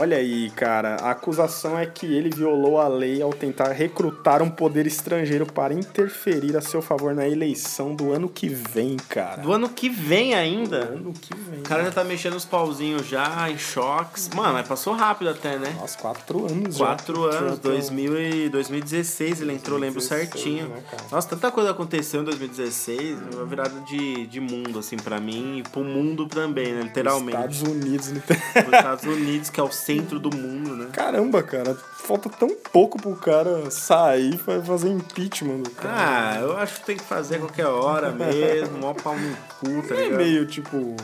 olha 0.00 0.16
aí, 0.16 0.50
cara. 0.50 0.96
A 0.96 1.10
acusação 1.10 1.78
é 1.78 1.86
que 1.86 2.06
ele 2.06 2.30
violou 2.30 2.80
a 2.80 2.88
lei 2.88 3.22
ao 3.22 3.32
tentar 3.32 3.72
recrutar 3.72 4.42
um 4.42 4.50
poder 4.50 4.86
estrangeiro 4.86 5.46
para 5.46 5.72
interferir 5.74 6.56
a 6.56 6.60
seu 6.60 6.80
favor 6.82 7.14
na 7.14 7.26
eleição 7.28 7.94
do 7.94 8.12
ano 8.12 8.28
que 8.28 8.48
vem, 8.48 8.96
cara. 8.96 9.42
Do 9.42 9.52
ano 9.52 9.68
que 9.68 9.88
vem 9.88 10.34
ainda. 10.34 10.84
ano 10.84 11.12
que 11.12 11.34
vem. 11.34 11.60
O 11.60 11.62
cara 11.62 11.84
já 11.84 11.90
tá 11.90 12.04
mexendo 12.04 12.34
os 12.34 12.44
pauzinhos 12.44 13.06
já, 13.06 13.50
em 13.50 13.58
choques. 13.58 14.28
Mano, 14.34 14.54
mas 14.54 14.66
passou 14.66 14.94
rápido 14.94 15.30
até, 15.30 15.58
né? 15.58 15.74
Nossa, 15.78 15.98
quatro 15.98 16.46
anos 16.46 16.76
já. 16.76 16.86
Quatro 16.86 17.24
anos, 17.24 17.58
Trump, 17.58 17.62
2000 17.62 18.20
e 18.20 18.48
2016 18.48 19.40
ele 19.40 19.52
entrou, 19.52 19.78
lembro 19.78 20.00
2016, 20.00 20.30
certinho. 20.30 20.68
né? 20.68 20.82
Nossa, 21.10 21.28
tanta 21.28 21.50
coisa 21.50 21.70
aconteceu 21.70 22.20
em 22.20 22.24
2016, 22.24 23.18
uma 23.34 23.44
virada 23.44 23.80
de, 23.80 24.26
de 24.26 24.40
mundo, 24.40 24.78
assim, 24.78 24.96
pra 24.96 25.20
mim, 25.20 25.58
e 25.58 25.62
pro 25.62 25.82
mundo 25.84 26.26
também, 26.26 26.72
né, 26.72 26.82
literalmente. 26.82 27.36
Estados 27.36 27.62
Unidos? 27.62 28.08
Os 28.08 28.74
Estados 28.74 29.04
Unidos, 29.04 29.50
que 29.50 29.60
é 29.60 29.62
o 29.62 29.70
centro 29.84 30.18
do 30.18 30.34
mundo, 30.34 30.74
né? 30.76 30.88
Caramba, 30.92 31.42
cara. 31.42 31.74
Falta 31.74 32.28
tão 32.28 32.48
pouco 32.72 33.00
pro 33.00 33.14
cara 33.16 33.70
sair 33.70 34.38
pra 34.38 34.60
fazer 34.62 34.88
impeachment 34.88 35.58
do 35.62 35.70
cara. 35.70 35.94
Ah, 35.96 36.38
eu 36.40 36.56
acho 36.56 36.80
que 36.80 36.86
tem 36.86 36.96
que 36.96 37.04
fazer 37.04 37.36
a 37.36 37.38
qualquer 37.40 37.66
hora 37.66 38.10
mesmo, 38.10 38.78
mó 38.78 38.94
pau 38.94 39.16
no 39.16 39.36
cu, 39.60 39.86
tá 39.88 39.94
é 39.94 40.04
ligado? 40.04 40.16
meio 40.18 40.46
tipo. 40.46 40.96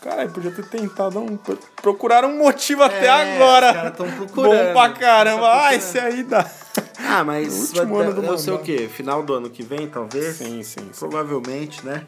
Caralho, 0.00 0.30
podia 0.30 0.50
ter 0.50 0.64
tentado 0.66 1.18
um. 1.18 1.36
Procurar 1.82 2.24
um 2.24 2.38
motivo 2.38 2.82
até 2.82 3.06
É, 3.06 3.34
agora. 3.36 3.66
os 3.68 3.74
caras 3.76 3.96
tão 3.96 4.10
procurando. 4.10 4.66
Bom 4.68 4.72
pra 4.72 4.88
caramba. 4.90 5.42
Tá 5.42 5.66
Ah, 5.66 5.74
esse 5.74 5.98
aí 5.98 6.22
dá. 6.22 6.50
Ah, 6.98 7.22
mas 7.24 7.48
No 7.54 7.60
último 7.80 7.96
vai- 7.96 8.06
ano 8.06 8.14
do 8.14 8.24
eu 8.24 8.38
sei 8.38 8.52
o 8.54 8.58
quê? 8.60 8.88
Final 8.90 9.22
do 9.22 9.34
ano 9.34 9.50
que 9.50 9.62
vem, 9.62 9.86
talvez? 9.88 10.36
Sim, 10.36 10.62
sim, 10.62 10.88
sim. 10.90 10.90
Provavelmente, 10.98 11.84
né? 11.84 12.04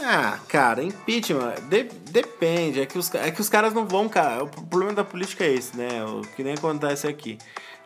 Ah, 0.00 0.38
cara, 0.48 0.82
impeachment 0.82 1.54
de- 1.68 1.84
depende. 2.10 2.80
É 2.80 2.86
que, 2.86 2.98
os, 2.98 3.12
é 3.14 3.30
que 3.30 3.40
os 3.40 3.48
caras 3.48 3.72
não 3.72 3.86
vão, 3.86 4.08
cara. 4.08 4.44
O 4.44 4.48
problema 4.48 4.92
da 4.94 5.04
política 5.04 5.44
é 5.44 5.52
esse, 5.52 5.76
né? 5.76 6.04
O 6.04 6.22
que 6.22 6.42
nem 6.42 6.54
acontece 6.54 7.06
aqui. 7.06 7.38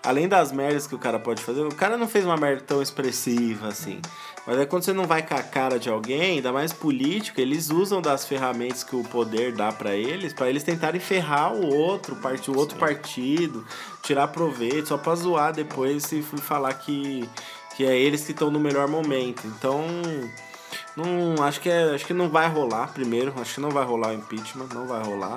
Além 0.03 0.29
das 0.29 0.53
merdas 0.53 0.87
que 0.87 0.95
o 0.95 0.99
cara 0.99 1.19
pode 1.19 1.43
fazer, 1.43 1.63
o 1.63 1.75
cara 1.75 1.97
não 1.97 2.07
fez 2.07 2.25
uma 2.25 2.37
merda 2.37 2.63
tão 2.63 2.81
expressiva 2.81 3.69
assim. 3.69 4.01
Mas 4.47 4.57
é 4.59 4.65
quando 4.65 4.85
você 4.85 4.93
não 4.93 5.05
vai 5.05 5.27
com 5.27 5.35
a 5.35 5.43
cara 5.43 5.81
de 5.81 5.89
alguém, 5.89 6.37
ainda 6.37 6.53
mais 6.53 6.73
político, 6.73 7.41
eles 7.41 7.71
usam 7.71 8.01
das 8.01 8.25
ferramentas 8.25 8.85
que 8.85 8.95
o 8.95 9.03
poder 9.03 9.53
dá 9.53 9.73
pra 9.73 9.97
eles, 9.97 10.33
pra 10.33 10.49
eles 10.49 10.63
tentarem 10.63 11.01
ferrar 11.01 11.53
o 11.53 11.67
outro, 11.75 12.15
part, 12.17 12.49
o 12.49 12.57
outro 12.57 12.79
partido, 12.79 13.67
tirar 14.05 14.29
proveito, 14.29 14.89
só 14.89 14.97
pra 14.97 15.17
zoar 15.17 15.53
depois 15.53 16.07
fui 16.09 16.39
falar 16.39 16.73
que, 16.75 17.29
que 17.77 17.85
é 17.85 17.99
eles 17.99 18.25
que 18.25 18.31
estão 18.31 18.49
no 18.49 18.61
melhor 18.61 18.87
momento. 18.87 19.45
Então, 19.49 19.85
não, 20.97 21.45
acho 21.45 21.61
que 21.61 21.69
é, 21.69 21.95
acho 21.95 22.07
que 22.07 22.15
não 22.15 22.31
vai 22.31 22.49
rolar 22.49 22.93
primeiro, 22.93 23.35
acho 23.39 23.57
que 23.57 23.61
não 23.61 23.71
vai 23.71 23.85
rolar 23.85 24.09
o 24.09 24.13
impeachment, 24.15 24.69
não 24.73 24.87
vai 24.87 25.03
rolar. 25.03 25.37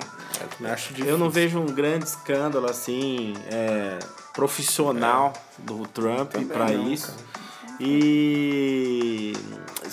Me 0.58 0.70
acho 0.70 0.94
Eu 1.02 1.18
não 1.18 1.28
vejo 1.28 1.58
um 1.58 1.66
grande 1.66 2.06
escândalo 2.06 2.66
assim, 2.66 3.34
é, 3.50 3.98
profissional 4.32 5.32
do 5.58 5.86
Trump 5.86 6.34
não, 6.34 6.92
isso. 6.92 7.08
cara. 7.08 7.30
E 7.78 9.32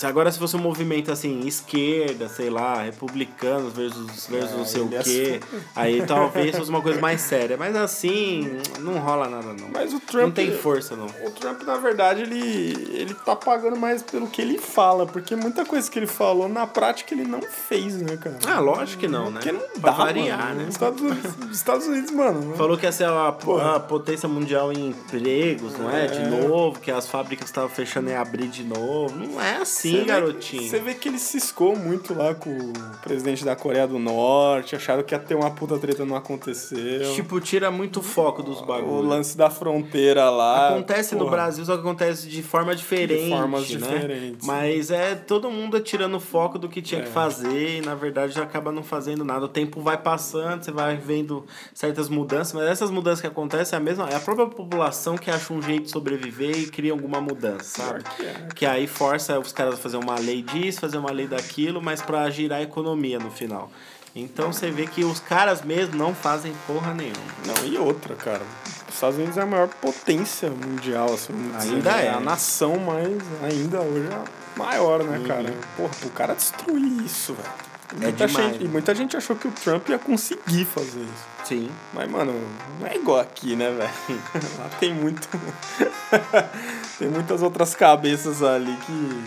agora 0.04 0.32
se 0.32 0.40
fosse 0.40 0.56
um 0.56 0.60
movimento 0.60 1.12
assim, 1.12 1.42
esquerda, 1.48 2.28
sei 2.28 2.50
lá, 2.50 2.82
republicanos 2.84 3.74
versus, 3.74 4.28
versus 4.28 4.52
É, 4.54 4.58
não 4.58 4.66
sei 4.66 4.82
o 4.82 4.90
ia 4.92 5.04
quê, 5.04 5.40
aí 5.76 6.06
talvez 6.06 6.56
fosse 6.56 6.70
uma 6.70 6.82
coisa 6.82 7.00
mais 7.00 7.22
séria. 7.22 7.58
Mas 7.58 7.76
assim, 7.76 8.60
não 8.80 8.98
rola 9.00 9.28
nada 9.28 9.54
não. 9.54 9.70
Mas 9.72 9.94
o 9.94 10.00
Trump. 10.00 10.26
não 10.26 10.32
tem 10.32 10.52
força 10.52 10.96
não. 10.96 11.08
O 11.26 11.32
Trump, 11.32 11.64
na 11.64 11.78
verdade, 11.78 12.22
ele, 12.22 12.88
ele 12.94 13.14
tá 13.14 13.36
pagando 13.36 13.76
mais 13.78 14.02
pelo 14.04 14.28
que 14.28 14.42
ele 14.42 14.58
fala, 14.58 15.06
porque 15.06 15.36
muita 15.36 15.66
coisa 15.66 15.90
que 15.90 15.98
ele 16.00 16.08
falou, 16.08 16.48
na 16.50 16.66
prática, 16.68 17.14
ele 17.14 17.24
não 17.26 17.42
fez, 17.42 17.96
né, 18.02 18.18
cara? 18.18 18.38
Ah, 18.48 18.60
lógico 18.60 19.02
que 19.02 19.08
não, 19.08 19.26
né? 19.32 19.40
Porque 19.42 19.52
não 19.52 19.62
Pra 19.82 19.92
dá, 19.92 19.98
variar, 19.98 20.48
mano. 20.50 20.56
né? 20.62 20.64
Os 20.68 20.70
Estados 20.76 21.02
Unidos, 21.02 21.32
os 21.50 21.56
Estados 21.58 21.88
Unidos 21.88 22.12
mano. 22.12 22.56
Falou 22.56 22.78
que 22.78 22.86
ia 22.86 22.92
ser 22.92 23.06
a, 23.06 23.28
a 23.76 23.80
potência 23.80 24.28
mundial 24.28 24.72
em 24.72 24.88
empregos, 24.90 25.78
não 25.78 25.90
é? 25.90 26.08
De 26.08 26.18
É. 26.20 26.28
novo, 26.28 26.80
que 26.80 26.92
as 26.92 27.08
fábricas 27.08 27.48
estavam 27.48 27.70
fechando 27.70 28.10
e 28.10 28.16
abrir 28.16 28.48
de 28.48 28.64
novo. 28.64 29.16
Não 29.16 29.42
é 29.42 29.58
assim, 29.58 29.87
Você 29.92 29.98
vê- 30.00 30.06
garotinho. 30.06 30.64
Você 30.70 30.80
vê 30.80 30.94
que 30.94 31.08
ele 31.10 31.20
ciscou 31.20 31.76
muito 31.76 32.14
lá 32.14 32.34
com 32.36 32.50
o 32.50 32.74
presidente 33.04 33.44
da 33.46 33.56
Coreia 33.56 33.88
do 33.88 33.98
Norte, 34.00 34.76
acharam 34.76 35.04
que 35.04 35.14
ia 35.14 35.20
ter 35.20 35.36
uma 35.36 35.52
puta 35.52 35.78
treta, 35.78 36.06
não 36.06 36.16
aconteceu. 36.16 37.14
Tipo, 37.16 37.40
tira 37.40 37.70
muito 37.72 38.02
foco 38.02 38.42
dos 38.44 38.62
o 38.62 38.66
bagulhos. 38.66 39.06
lance 39.08 39.38
da 39.38 39.50
fronteira 39.50 40.30
lá. 40.30 40.70
Acontece 40.70 41.14
no 41.16 41.22
porra. 41.22 41.32
Brasil, 41.32 41.66
só 41.66 41.74
que 41.76 41.80
acontece 41.82 42.28
de 42.28 42.42
forma 42.44 42.76
diferente. 42.76 43.24
De 43.26 43.30
formas 43.30 43.70
né? 43.70 43.78
diferentes. 43.78 44.46
Mas 44.48 44.92
é 44.92 45.16
todo 45.16 45.50
mundo 45.50 45.80
tirando 45.80 46.20
foco 46.20 46.58
do 46.60 46.68
que 46.70 46.82
tinha 46.82 47.02
É. 47.02 47.04
que 47.04 47.10
fazer 47.10 47.78
e 47.78 47.82
na 47.82 47.96
verdade 47.96 48.34
já 48.34 48.44
acaba 48.44 48.72
não 48.72 48.84
fazendo 48.84 49.24
nada. 49.24 49.46
O 49.46 49.50
tempo 49.50 49.82
vai 49.82 49.98
passando, 49.98 50.64
você 50.64 50.72
vai 50.72 50.96
vendo 50.98 51.46
certas 51.74 52.10
mudanças, 52.10 52.54
mas 52.54 52.64
essas 52.68 52.90
mudanças 52.92 53.22
que 53.22 53.28
acontecem 53.28 53.76
é 53.78 53.80
a 53.80 53.84
mesma. 53.84 54.10
É 54.10 54.16
a 54.16 54.20
própria 54.20 54.48
população 54.48 55.18
que 55.18 55.30
acha 55.30 55.54
um 55.54 55.62
jeito 55.62 55.84
de 55.84 55.92
sobreviver 55.92 56.58
e 56.58 56.68
cria 56.68 56.92
alguma 56.92 57.20
mudança, 57.22 57.82
sabe? 57.84 58.04
Que 58.16 58.24
é. 58.24 58.48
Que 58.56 58.66
aí 58.66 58.88
força 58.88 59.40
os 59.40 59.52
caras 59.52 59.77
fazer 59.78 59.98
uma 59.98 60.20
lei 60.20 60.42
disso, 60.42 60.80
fazer 60.80 60.98
uma 60.98 61.12
lei 61.12 61.28
daquilo, 61.28 61.82
mas 61.82 62.02
pra 62.02 62.30
girar 62.30 62.60
a 62.60 62.64
economia 62.64 63.20
no 63.20 63.32
final. 63.32 63.70
Então 64.16 64.52
você 64.52 64.72
vê 64.72 64.88
que 64.88 65.04
os 65.06 65.20
caras 65.20 65.62
mesmo 65.62 65.96
não 65.96 66.14
fazem 66.16 66.52
porra 66.66 66.94
nenhuma. 66.94 67.22
Não, 67.46 67.66
e 67.68 67.78
outra, 67.78 68.16
cara. 68.16 68.42
Os 68.88 68.96
Estados 68.96 69.18
Unidos 69.18 69.38
é 69.38 69.42
a 69.42 69.46
maior 69.46 69.68
potência 69.68 70.50
mundial, 70.50 71.14
assim. 71.14 71.34
dizer, 71.60 71.76
Ainda 71.76 71.92
né? 71.92 72.06
é. 72.08 72.10
A 72.10 72.20
nação 72.20 72.78
mais, 72.80 73.12
ainda 73.44 73.80
hoje, 73.80 74.08
é 74.12 74.16
a 74.16 74.24
maior, 74.58 75.04
né, 75.04 75.20
Uhum. 75.20 75.24
cara? 75.26 75.54
Porra, 75.76 75.92
o 76.06 76.10
cara 76.10 76.34
destruir 76.34 77.06
isso, 77.06 77.34
velho. 77.36 77.50
É 77.90 78.04
Muita 78.04 78.28
demais, 78.28 78.46
gente, 78.48 78.60
né? 78.60 78.66
E 78.66 78.68
muita 78.68 78.96
gente 78.96 79.16
achou 79.16 79.36
que 79.36 79.48
o 79.48 79.52
Trump 79.52 79.88
ia 79.88 79.98
conseguir 80.00 80.66
fazer 80.66 81.00
isso. 81.00 81.26
Sim. 81.46 81.70
Mas, 81.94 82.10
mano, 82.10 82.34
não 82.82 82.88
é 82.88 82.96
igual 82.98 83.20
aqui, 83.20 83.56
né, 83.56 83.70
velho? 83.72 84.20
Lá 84.60 84.68
tem 84.80 84.94
muito. 84.94 85.26
tem 87.00 87.08
muitas 87.08 87.42
outras 87.42 87.76
cabeças 87.76 88.42
ali 88.44 88.76
que. 88.86 89.24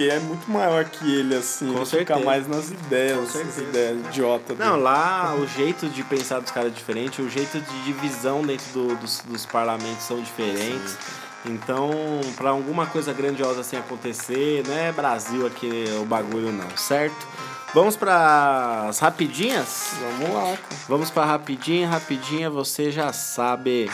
Que 0.00 0.08
porque 0.08 0.08
é 0.08 0.18
muito 0.20 0.50
maior 0.50 0.84
que 0.86 1.14
ele, 1.14 1.34
assim. 1.36 1.66
Com 1.66 1.76
ele 1.78 1.86
certeza. 1.86 1.98
fica 2.18 2.18
mais 2.26 2.48
nas 2.48 2.70
ideias, 2.70 3.34
essas 3.34 3.58
ideias 3.58 3.98
idiota 4.06 4.54
Não, 4.54 4.72
dele. 4.72 4.82
lá 4.82 5.34
o 5.38 5.46
jeito 5.46 5.88
de 5.88 6.02
pensar 6.04 6.40
dos 6.40 6.50
caras 6.50 6.72
é 6.72 6.74
diferente, 6.74 7.20
o 7.20 7.28
jeito 7.28 7.60
de 7.60 7.82
divisão 7.84 8.42
dentro 8.42 8.64
do- 8.72 8.96
dos, 8.96 9.20
dos 9.26 9.44
parlamentos 9.46 10.04
são 10.04 10.20
diferentes. 10.20 10.96
Então, 11.44 11.90
pra 12.36 12.50
alguma 12.50 12.86
coisa 12.86 13.12
grandiosa 13.12 13.60
assim 13.62 13.76
acontecer, 13.76 14.62
não 14.66 14.74
é 14.76 14.92
Brasil 14.92 15.46
aqui 15.46 15.84
o 16.00 16.04
bagulho 16.04 16.52
não, 16.52 16.76
certo? 16.76 17.26
Vamos 17.72 17.96
para 17.96 18.86
as 18.88 18.98
rapidinhas? 18.98 19.92
Vamos 20.18 20.34
lá, 20.34 20.42
cara. 20.56 20.58
Vamos 20.88 21.10
para 21.10 21.24
rapidinha, 21.24 21.88
rapidinha, 21.88 22.50
você 22.50 22.90
já 22.90 23.12
sabe. 23.12 23.88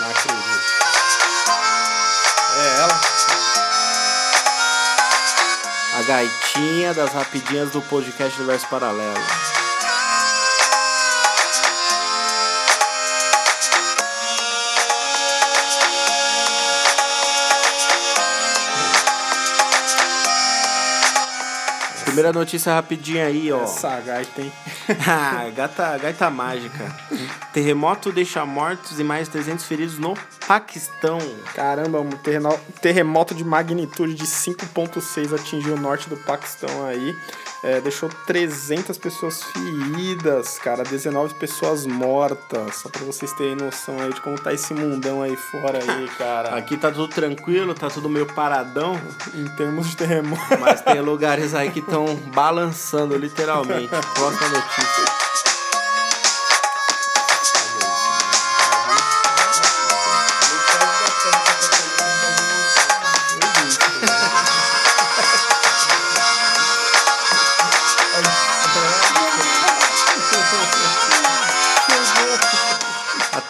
Não 0.00 0.10
acredito. 0.10 0.39
Gaitinha 6.10 6.92
das 6.92 7.12
rapidinhas 7.12 7.70
do 7.70 7.80
podcast 7.82 8.36
Universo 8.36 8.66
Paralelo. 8.68 9.14
Primeira 22.04 22.32
notícia 22.32 22.74
rapidinha 22.74 23.26
aí, 23.26 23.52
ó. 23.52 23.62
Essa 23.62 24.00
gaita, 24.00 24.42
hein? 24.42 24.52
Ah, 25.06 25.48
gata, 25.54 25.96
gaita 25.96 26.28
mágica. 26.28 26.92
Terremoto 27.52 28.10
deixa 28.10 28.44
mortos 28.44 28.98
e 28.98 29.04
mais 29.04 29.28
300 29.28 29.64
feridos 29.64 29.96
no 29.96 30.14
Paquistão. 30.50 31.18
Caramba, 31.54 32.00
um 32.00 32.10
terremoto 32.82 33.36
de 33.36 33.44
magnitude 33.44 34.14
de 34.14 34.24
5.6 34.24 35.32
atingiu 35.32 35.74
o 35.74 35.80
norte 35.80 36.08
do 36.10 36.16
Paquistão 36.16 36.84
aí. 36.86 37.16
É, 37.62 37.80
deixou 37.80 38.08
300 38.26 38.98
pessoas 38.98 39.44
feridas, 39.44 40.58
cara. 40.58 40.82
19 40.82 41.34
pessoas 41.34 41.86
mortas. 41.86 42.74
Só 42.78 42.88
pra 42.88 43.02
vocês 43.02 43.32
terem 43.34 43.54
noção 43.54 43.96
aí 44.00 44.12
de 44.12 44.20
como 44.22 44.40
tá 44.40 44.52
esse 44.52 44.74
mundão 44.74 45.22
aí 45.22 45.36
fora 45.36 45.78
aí, 45.78 46.08
cara. 46.18 46.56
Aqui 46.56 46.76
tá 46.76 46.90
tudo 46.90 47.06
tranquilo, 47.06 47.72
tá 47.72 47.88
tudo 47.88 48.08
meio 48.08 48.26
paradão, 48.26 49.00
Em 49.32 49.46
termos 49.54 49.88
de 49.90 49.96
terremoto. 49.98 50.58
mas 50.58 50.80
tem 50.80 51.00
lugares 51.00 51.54
aí 51.54 51.70
que 51.70 51.78
estão 51.78 52.16
balançando, 52.34 53.16
literalmente. 53.16 53.88
Próxima 53.88 54.48
notícia. 54.48 55.59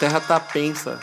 Terra 0.01 0.19
tá 0.19 0.39
pensa. 0.39 0.99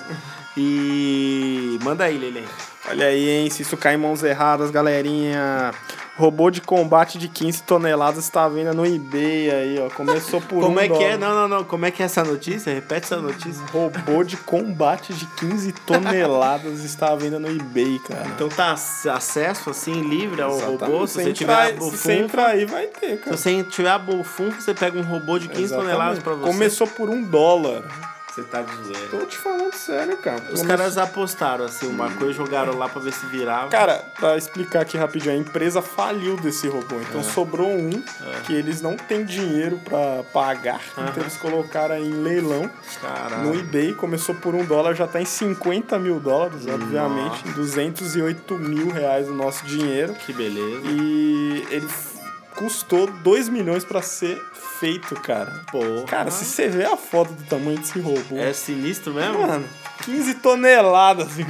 E 0.56 1.78
manda 1.84 2.04
aí, 2.04 2.18
Lele. 2.18 2.44
Olha 2.90 3.06
aí, 3.06 3.28
hein? 3.28 3.50
Se 3.50 3.62
isso 3.62 3.76
cair 3.76 3.94
em 3.94 3.98
mãos 3.98 4.22
erradas, 4.24 4.70
galerinha. 4.72 5.72
Robô 6.16 6.50
de 6.50 6.60
combate 6.60 7.16
de 7.16 7.28
15 7.28 7.62
toneladas 7.62 8.24
está 8.24 8.42
à 8.44 8.48
venda 8.48 8.72
no 8.74 8.84
eBay 8.84 9.50
aí, 9.52 9.78
ó. 9.78 9.88
Começou 9.88 10.40
por 10.40 10.64
Como 10.64 10.76
um 10.76 10.80
é 10.80 10.88
que 10.88 11.04
é? 11.04 11.16
Não, 11.16 11.32
não, 11.32 11.46
não. 11.46 11.62
Como 11.64 11.86
é 11.86 11.92
que 11.92 12.02
é 12.02 12.06
essa 12.06 12.24
notícia? 12.24 12.74
Repete 12.74 13.04
essa 13.04 13.18
notícia. 13.18 13.64
Robô 13.72 14.24
de 14.24 14.36
combate 14.36 15.14
de 15.14 15.26
15 15.26 15.70
toneladas 15.86 16.82
está 16.82 17.12
à 17.12 17.14
venda 17.14 17.38
no 17.38 17.48
eBay, 17.48 18.00
cara. 18.00 18.26
Então 18.34 18.48
tá 18.48 18.72
ac- 18.72 19.08
acesso 19.08 19.70
assim 19.70 19.92
livre 20.08 20.42
ao 20.42 20.56
Exatamente. 20.56 20.80
robô. 20.82 21.06
Se 21.06 21.14
você 21.14 21.30
entrar 21.30 21.34
tiver 21.34 21.54
aí- 21.54 21.72
se 21.74 21.78
você 21.78 21.84
bufunfa, 21.86 22.12
entrar 22.14 22.46
aí, 22.48 22.64
vai 22.64 22.86
ter, 22.88 23.10
se 23.10 23.16
cara. 23.18 23.36
você 23.36 23.62
tiver 23.62 23.90
a 23.90 23.98
bufunfa, 23.98 24.60
você 24.60 24.74
pega 24.74 24.98
um 24.98 25.02
robô 25.04 25.38
de 25.38 25.46
15 25.46 25.62
Exatamente. 25.62 25.92
toneladas 25.92 26.18
pra 26.20 26.32
você. 26.34 26.50
Começou 26.52 26.86
por 26.88 27.08
um 27.10 27.22
dólar. 27.22 27.84
Você 28.38 28.44
tá 28.44 28.62
de 28.62 28.72
zoeira. 28.84 29.08
Tô 29.10 29.26
te 29.26 29.36
falando 29.36 29.74
sério, 29.74 30.16
cara. 30.18 30.36
Os 30.38 30.44
Começou- 30.46 30.66
caras 30.68 30.96
apostaram 30.98 31.64
assim 31.64 31.88
uma 31.88 32.08
coisa, 32.10 32.32
jogaram 32.34 32.76
lá 32.78 32.88
pra 32.88 33.00
ver 33.02 33.12
se 33.12 33.26
virava. 33.26 33.68
Cara, 33.68 34.04
pra 34.18 34.36
explicar 34.36 34.82
aqui 34.82 34.96
rapidinho, 34.96 35.34
a 35.34 35.36
empresa 35.36 35.82
faliu 35.82 36.36
desse 36.36 36.68
robô. 36.68 36.96
É. 36.96 37.02
Então 37.02 37.22
sobrou 37.24 37.68
um 37.68 37.90
que 38.46 38.54
eles 38.54 38.80
não 38.80 38.96
têm 38.96 39.24
dinheiro 39.24 39.80
pra 39.84 40.22
pagar. 40.32 40.80
Aham. 40.96 41.08
Então 41.10 41.22
eles 41.24 41.36
colocaram 41.36 41.96
em 41.98 42.10
leilão 42.12 42.70
Caralho. 43.00 43.42
no 43.48 43.58
eBay. 43.58 43.92
Começou 43.94 44.34
por 44.36 44.54
um 44.54 44.64
dólar, 44.64 44.94
já 44.94 45.06
tá 45.08 45.20
em 45.20 45.24
50 45.24 45.98
mil 45.98 46.20
dólares, 46.20 46.64
obviamente. 46.68 47.48
Em 47.48 47.52
208 47.52 48.54
mil 48.56 48.88
reais 48.90 49.28
o 49.28 49.34
nosso 49.34 49.64
dinheiro. 49.66 50.14
Que 50.14 50.32
beleza. 50.32 50.82
E 50.86 51.66
ele 51.70 51.88
custou 52.58 53.06
2 53.06 53.48
milhões 53.48 53.84
pra 53.84 54.02
ser 54.02 54.36
feito, 54.80 55.14
cara. 55.14 55.62
Porra. 55.70 56.02
Cara, 56.06 56.30
se 56.30 56.44
você 56.44 56.68
vê 56.68 56.84
a 56.84 56.96
foto 56.96 57.32
do 57.32 57.44
tamanho 57.44 57.78
desse 57.78 58.00
robô. 58.00 58.36
É 58.36 58.52
sinistro 58.52 59.14
mesmo? 59.14 59.46
Mano, 59.46 59.64
15 60.04 60.34
toneladas. 60.34 61.28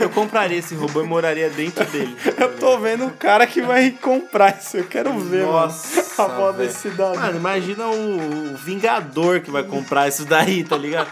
Eu 0.00 0.10
compraria 0.10 0.58
esse 0.58 0.74
robô 0.74 1.02
e 1.02 1.06
moraria 1.06 1.48
dentro 1.50 1.84
dele. 1.84 2.16
Eu 2.36 2.56
tô 2.56 2.78
vendo 2.78 3.06
o 3.06 3.10
cara 3.12 3.46
que 3.46 3.62
vai 3.62 3.90
comprar 3.90 4.58
isso. 4.58 4.76
Eu 4.78 4.86
quero 4.86 5.16
ver, 5.20 5.44
Nossa, 5.44 5.96
mano. 5.96 6.32
A 6.32 6.36
foto 6.36 6.56
desse 6.56 6.90
cidadão. 6.90 7.20
Mano, 7.20 7.36
imagina 7.36 7.86
o, 7.86 8.52
o 8.52 8.56
Vingador 8.56 9.40
que 9.40 9.50
vai 9.50 9.62
comprar 9.62 10.08
isso 10.08 10.24
daí, 10.24 10.64
tá 10.64 10.76
ligado? 10.76 11.10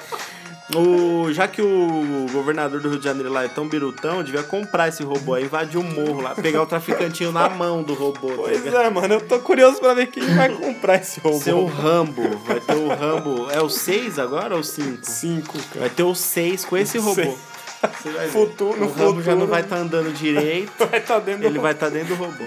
O, 0.76 1.32
já 1.32 1.46
que 1.46 1.60
o 1.60 2.26
governador 2.32 2.80
do 2.80 2.88
Rio 2.88 2.98
de 2.98 3.04
Janeiro 3.04 3.30
lá 3.30 3.44
é 3.44 3.48
tão 3.48 3.68
birutão, 3.68 4.22
devia 4.22 4.42
comprar 4.42 4.88
esse 4.88 5.02
robô 5.02 5.34
aí, 5.34 5.44
invadir 5.44 5.78
o 5.78 5.82
morro 5.82 6.20
lá, 6.22 6.34
pegar 6.34 6.62
o 6.62 6.66
traficantinho 6.66 7.30
na 7.32 7.48
mão 7.48 7.82
do 7.82 7.94
robô, 7.94 8.28
tá 8.30 8.34
Pois 8.36 8.64
ligado? 8.64 8.84
é, 8.84 8.90
mano. 8.90 9.14
Eu 9.14 9.20
tô 9.20 9.38
curioso 9.40 9.78
pra 9.80 9.92
ver 9.94 10.06
quem 10.06 10.24
vai 10.34 10.48
comprar 10.48 10.96
esse 10.96 11.20
robô. 11.20 11.38
Seu 11.40 11.66
Rambo, 11.66 12.22
vai 12.46 12.60
ter 12.60 12.74
o 12.76 12.88
Rambo. 12.88 13.50
É 13.50 13.60
o 13.60 13.68
6 13.68 14.18
agora 14.18 14.54
ou 14.54 14.60
o 14.60 14.64
5? 14.64 14.98
5, 15.02 15.52
cara. 15.52 15.80
Vai 15.80 15.90
ter 15.90 16.02
o 16.04 16.14
6 16.14 16.64
com 16.64 16.76
esse 16.76 16.98
robô. 16.98 17.14
Seis. 17.22 18.30
Futuro, 18.30 18.78
no 18.78 18.86
o 18.86 18.92
Rambo 18.92 19.22
já 19.22 19.32
não 19.32 19.40
futuro. 19.40 19.46
vai 19.50 19.60
estar 19.62 19.76
andando 19.76 20.12
direito, 20.12 20.72
Vai 20.86 21.00
tá 21.00 21.18
dentro 21.18 21.44
ele 21.46 21.58
vai 21.58 21.72
estar 21.72 21.88
dentro 21.88 22.14
do 22.14 22.24
robô. 22.24 22.44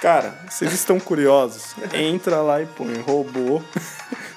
Cara, 0.00 0.38
vocês 0.48 0.72
estão 0.72 0.98
curiosos? 0.98 1.74
Entra 1.92 2.40
lá 2.40 2.62
e 2.62 2.66
põe 2.66 2.94
robô 3.00 3.60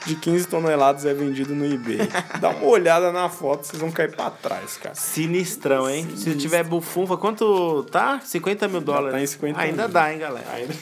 de 0.06 0.16
15 0.16 0.48
toneladas 0.48 1.06
é 1.06 1.14
vendido 1.14 1.54
no 1.54 1.66
eBay. 1.66 2.00
Dá 2.40 2.50
uma 2.50 2.66
olhada 2.66 3.12
na 3.12 3.30
foto, 3.30 3.66
vocês 3.66 3.80
vão 3.80 3.92
cair 3.92 4.16
pra 4.16 4.30
trás, 4.30 4.78
cara. 4.78 4.96
Sinistrão, 4.96 5.90
hein? 5.90 6.08
Se 6.16 6.36
tiver 6.36 6.64
bufunfa, 6.64 7.18
quanto 7.18 7.84
tá? 7.92 8.20
50 8.24 8.68
mil 8.68 8.82
dólares. 8.82 9.12
tá 9.14 9.22
em 9.22 9.28
50 9.28 9.60
Ainda 9.60 9.84
mil. 9.84 9.94
dá, 9.94 10.12
hein, 10.12 10.20
galera? 10.20 10.48
Ainda. 10.54 10.74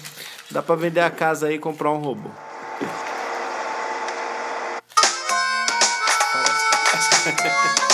Dá 0.51 0.63
pra 0.63 0.75
vender 0.75 1.01
a 1.01 1.11
casa 1.11 1.47
aí 1.47 1.55
e 1.55 1.59
comprar 1.59 1.91
um 1.91 1.97
robô. 1.99 2.29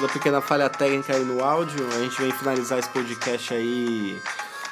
Toda 0.00 0.12
pequena 0.12 0.40
falha 0.40 0.68
técnica 0.70 1.12
aí 1.16 1.24
no 1.24 1.42
áudio, 1.42 1.84
a 1.88 1.98
gente 1.98 2.22
vem 2.22 2.30
finalizar 2.30 2.78
esse 2.78 2.88
podcast 2.90 3.52
aí 3.52 4.16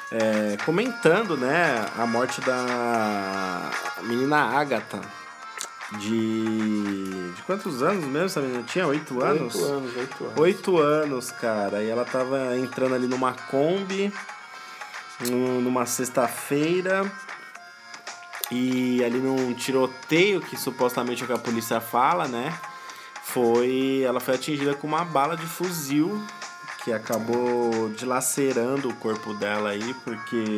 é, 0.09 0.55
comentando, 0.63 1.35
né, 1.35 1.85
a 1.97 2.05
morte 2.05 2.39
da 2.39 3.69
menina 4.03 4.37
Agatha. 4.57 5.01
De. 5.99 7.31
De 7.33 7.41
quantos 7.45 7.81
anos 7.83 8.05
mesmo 8.05 8.25
essa 8.25 8.39
menina 8.41 8.63
tinha? 8.63 8.87
Oito 8.87 9.21
anos? 9.21 9.53
Oito 9.55 9.65
anos, 9.65 9.97
oito 9.97 10.23
anos. 10.25 10.37
Oito 10.39 10.77
anos, 10.77 11.31
cara. 11.31 11.83
E 11.83 11.89
ela 11.89 12.05
tava 12.05 12.57
entrando 12.57 12.95
ali 12.95 13.07
numa 13.07 13.33
Kombi, 13.33 14.13
num- 15.29 15.59
numa 15.61 15.85
sexta-feira. 15.85 17.09
E 18.49 19.03
ali 19.03 19.17
num 19.19 19.53
tiroteio, 19.53 20.39
que 20.39 20.55
supostamente 20.57 21.21
é 21.21 21.25
o 21.25 21.27
que 21.27 21.33
a 21.33 21.37
polícia 21.37 21.81
fala, 21.81 22.27
né? 22.29 22.53
Foi. 23.27 24.03
Ela 24.03 24.19
foi 24.19 24.35
atingida 24.35 24.73
com 24.73 24.87
uma 24.87 25.03
bala 25.03 25.35
de 25.35 25.45
fuzil 25.45 26.25
que 26.83 26.93
acabou 26.93 27.89
dilacerando 27.89 28.87
o 28.87 28.95
corpo 28.95 29.33
dela 29.33 29.71
aí, 29.71 29.93
porque 30.05 30.57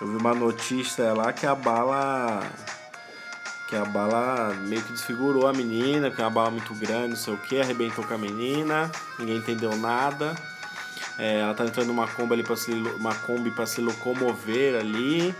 eu 0.00 0.06
vi 0.06 0.16
uma 0.16 0.34
notícia 0.34 1.14
lá 1.14 1.32
que 1.32 1.46
a 1.46 1.54
bala. 1.54 2.42
Que 3.68 3.74
a 3.74 3.84
bala 3.84 4.54
meio 4.68 4.82
que 4.82 4.92
desfigurou 4.92 5.48
a 5.48 5.52
menina, 5.52 6.10
que 6.10 6.20
é 6.20 6.24
uma 6.24 6.30
bala 6.30 6.50
muito 6.50 6.72
grande, 6.74 7.08
não 7.08 7.16
sei 7.16 7.34
o 7.34 7.38
que, 7.38 7.58
arrebentou 7.58 8.04
com 8.04 8.14
a 8.14 8.18
menina, 8.18 8.92
ninguém 9.18 9.38
entendeu 9.38 9.74
nada. 9.76 10.36
É, 11.18 11.40
ela 11.40 11.54
tá 11.54 11.64
entrando 11.64 11.88
numa 11.88 12.06
Kombi 12.06 12.34
ali 12.34 12.42
para 12.42 12.56
se, 12.56 12.70
uma 12.72 13.14
Kombi 13.14 13.50
pra 13.50 13.66
se 13.66 13.80
locomover 13.80 14.78
ali. 14.78 15.34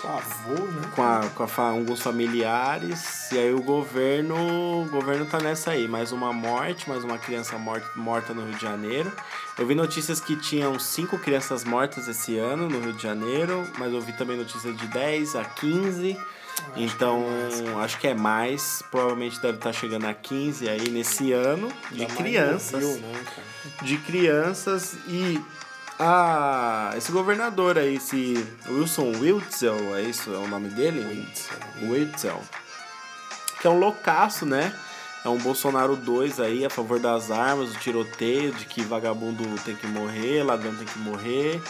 Com 0.00 0.08
o 0.08 0.10
avô, 0.10 0.64
né? 0.66 0.90
com, 0.94 1.02
a, 1.02 1.28
com 1.34 1.42
a 1.42 1.64
alguns 1.68 2.00
familiares. 2.00 3.30
E 3.32 3.38
aí 3.38 3.52
o 3.52 3.62
governo. 3.62 4.34
O 4.82 4.88
governo 4.88 5.26
tá 5.26 5.38
nessa 5.38 5.72
aí. 5.72 5.86
Mais 5.86 6.10
uma 6.12 6.32
morte, 6.32 6.88
mais 6.88 7.04
uma 7.04 7.18
criança 7.18 7.58
morta, 7.58 7.86
morta 7.96 8.32
no 8.32 8.44
Rio 8.44 8.54
de 8.54 8.62
Janeiro. 8.62 9.12
Eu 9.58 9.66
vi 9.66 9.74
notícias 9.74 10.20
que 10.20 10.36
tinham 10.36 10.78
cinco 10.78 11.18
crianças 11.18 11.64
mortas 11.64 12.08
esse 12.08 12.38
ano 12.38 12.68
no 12.68 12.80
Rio 12.80 12.92
de 12.94 13.02
Janeiro, 13.02 13.70
mas 13.78 13.92
eu 13.92 14.00
vi 14.00 14.12
também 14.14 14.36
notícias 14.36 14.76
de 14.76 14.86
10 14.86 15.36
a 15.36 15.44
15. 15.44 16.16
Então, 16.76 17.24
acho 17.82 17.98
que 17.98 18.06
é 18.06 18.14
mais. 18.14 18.82
Provavelmente 18.90 19.40
deve 19.40 19.58
estar 19.58 19.72
chegando 19.72 20.06
a 20.06 20.14
15 20.14 20.68
aí 20.68 20.88
nesse 20.88 21.32
ano 21.32 21.68
de 21.90 22.00
mais 22.00 22.14
crianças 22.14 22.82
Rio, 22.82 22.98
né, 22.98 23.24
de 23.82 23.96
crianças 23.98 24.94
e 25.08 25.40
a 26.00 26.92
esse 26.96 27.12
governador 27.12 27.78
aí, 27.78 27.96
esse 27.96 28.34
Wilson 28.68 29.12
Witzel, 29.18 29.94
é 29.96 30.02
isso, 30.02 30.32
é 30.32 30.38
o 30.38 30.48
nome 30.48 30.68
dele? 30.70 31.28
Witzel. 31.82 32.40
Que 33.60 33.66
é 33.66 33.70
um 33.70 33.78
loucaço, 33.78 34.46
né? 34.46 34.74
É 35.24 35.28
um 35.28 35.36
Bolsonaro 35.36 35.96
2 35.96 36.40
aí, 36.40 36.64
a 36.64 36.70
favor 36.70 36.98
das 36.98 37.30
armas, 37.30 37.70
do 37.74 37.78
tiroteio, 37.78 38.52
de 38.52 38.64
que 38.64 38.80
vagabundo 38.82 39.44
tem 39.64 39.76
que 39.76 39.86
morrer, 39.86 40.42
ladrão 40.42 40.74
tem 40.74 40.86
que 40.86 40.98
morrer. 40.98 41.60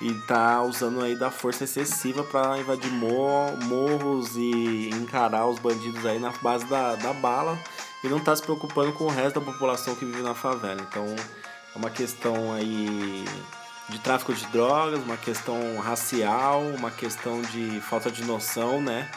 E 0.00 0.12
tá 0.26 0.62
usando 0.62 1.00
aí 1.02 1.16
da 1.16 1.30
força 1.30 1.64
excessiva 1.64 2.22
pra 2.24 2.58
invadir 2.58 2.90
mo- 2.90 3.56
morros 3.64 4.36
e 4.36 4.90
encarar 4.94 5.46
os 5.46 5.58
bandidos 5.58 6.04
aí 6.06 6.18
na 6.20 6.30
base 6.42 6.64
da, 6.66 6.94
da 6.96 7.12
bala. 7.12 7.58
E 8.02 8.08
não 8.08 8.20
tá 8.20 8.34
se 8.34 8.42
preocupando 8.42 8.92
com 8.92 9.04
o 9.04 9.10
resto 9.10 9.40
da 9.40 9.46
população 9.52 9.94
que 9.96 10.04
vive 10.04 10.22
na 10.22 10.34
favela. 10.34 10.80
Então 10.88 11.04
é 11.74 11.78
uma 11.78 11.90
questão 11.90 12.52
aí 12.52 13.24
de 13.88 13.98
tráfico 13.98 14.34
de 14.34 14.46
drogas, 14.46 15.02
uma 15.02 15.16
questão 15.16 15.78
racial, 15.78 16.62
uma 16.76 16.90
questão 16.90 17.40
de 17.42 17.80
falta 17.80 18.10
de 18.10 18.22
noção, 18.24 18.80
né? 18.82 19.10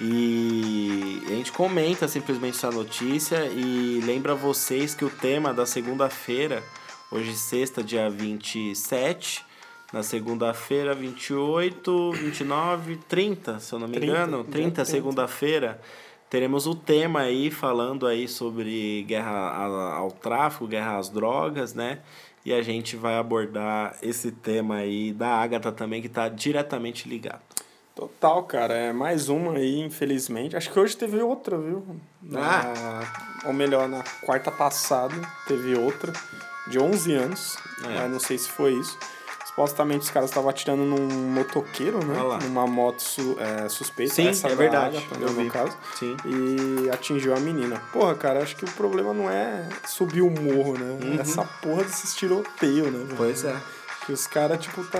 E 0.00 1.22
a 1.26 1.30
gente 1.30 1.52
comenta 1.52 2.08
simplesmente 2.08 2.56
essa 2.56 2.70
notícia 2.70 3.44
e 3.46 4.00
lembra 4.04 4.34
vocês 4.34 4.94
que 4.94 5.04
o 5.04 5.10
tema 5.10 5.52
da 5.52 5.66
segunda-feira, 5.66 6.62
hoje 7.10 7.34
sexta, 7.34 7.82
dia 7.82 8.08
27, 8.08 9.44
na 9.92 10.02
segunda-feira 10.02 10.94
28, 10.94 12.12
29, 12.12 12.96
30, 13.08 13.58
se 13.58 13.72
eu 13.72 13.78
não 13.78 13.88
me 13.88 13.94
30, 13.94 14.06
engano, 14.06 14.36
dia 14.42 14.52
30, 14.52 14.70
30. 14.70 14.84
segunda-feira, 14.86 15.80
teremos 16.30 16.66
o 16.66 16.74
tema 16.74 17.20
aí 17.20 17.50
falando 17.50 18.06
aí 18.06 18.26
sobre 18.26 19.02
guerra 19.02 19.96
ao 19.96 20.10
tráfico, 20.12 20.66
guerra 20.66 20.96
às 20.96 21.10
drogas, 21.10 21.74
né? 21.74 21.98
E 22.44 22.52
a 22.52 22.62
gente 22.62 22.96
vai 22.96 23.16
abordar 23.16 23.96
esse 24.02 24.32
tema 24.32 24.76
aí 24.76 25.12
da 25.12 25.28
Agatha 25.28 25.70
também, 25.70 26.00
que 26.00 26.06
está 26.06 26.28
diretamente 26.28 27.08
ligado. 27.08 27.42
Total, 27.94 28.42
cara. 28.44 28.74
É 28.74 28.92
mais 28.92 29.28
uma 29.28 29.54
aí, 29.56 29.78
infelizmente. 29.80 30.56
Acho 30.56 30.70
que 30.72 30.78
hoje 30.78 30.96
teve 30.96 31.20
outra, 31.20 31.58
viu? 31.58 31.84
Na, 32.22 33.02
Ou 33.44 33.52
melhor, 33.52 33.88
na 33.88 34.02
quarta 34.24 34.50
passada 34.50 35.14
teve 35.46 35.74
outra, 35.76 36.12
de 36.68 36.78
11 36.78 37.12
anos. 37.12 37.58
É. 37.84 38.00
Mas 38.00 38.10
não 38.10 38.20
sei 38.20 38.38
se 38.38 38.48
foi 38.48 38.72
isso. 38.72 38.98
Supostamente 39.50 40.04
os 40.04 40.10
caras 40.10 40.30
estavam 40.30 40.48
atirando 40.48 40.82
num 40.84 41.08
motoqueiro, 41.32 42.04
né? 42.04 42.22
Lá. 42.22 42.38
Numa 42.38 42.66
moto 42.66 43.00
su- 43.02 43.36
é, 43.38 43.68
suspeita. 43.68 44.14
Sim, 44.14 44.28
essa 44.28 44.46
é 44.46 44.50
da 44.50 44.56
verdade. 44.56 44.96
Agatha, 44.98 45.20
Eu 45.20 45.28
vi. 45.28 45.44
no 45.44 45.50
caso. 45.50 45.76
Sim. 45.98 46.16
E 46.24 46.88
atingiu 46.88 47.34
a 47.34 47.40
menina. 47.40 47.82
Porra, 47.92 48.14
cara, 48.14 48.42
acho 48.42 48.54
que 48.56 48.64
o 48.64 48.70
problema 48.70 49.12
não 49.12 49.28
é 49.28 49.68
subir 49.86 50.22
o 50.22 50.30
morro, 50.30 50.78
né? 50.78 51.16
É 51.18 51.20
Essa 51.20 51.42
porra 51.60 51.82
desses 51.84 52.14
tiroteios, 52.14 52.92
né? 52.92 52.98
Uhum. 53.00 53.16
Pois 53.16 53.44
é. 53.44 53.56
Que 54.06 54.12
os 54.12 54.26
caras, 54.26 54.58
tipo, 54.60 54.82
tá. 54.84 54.98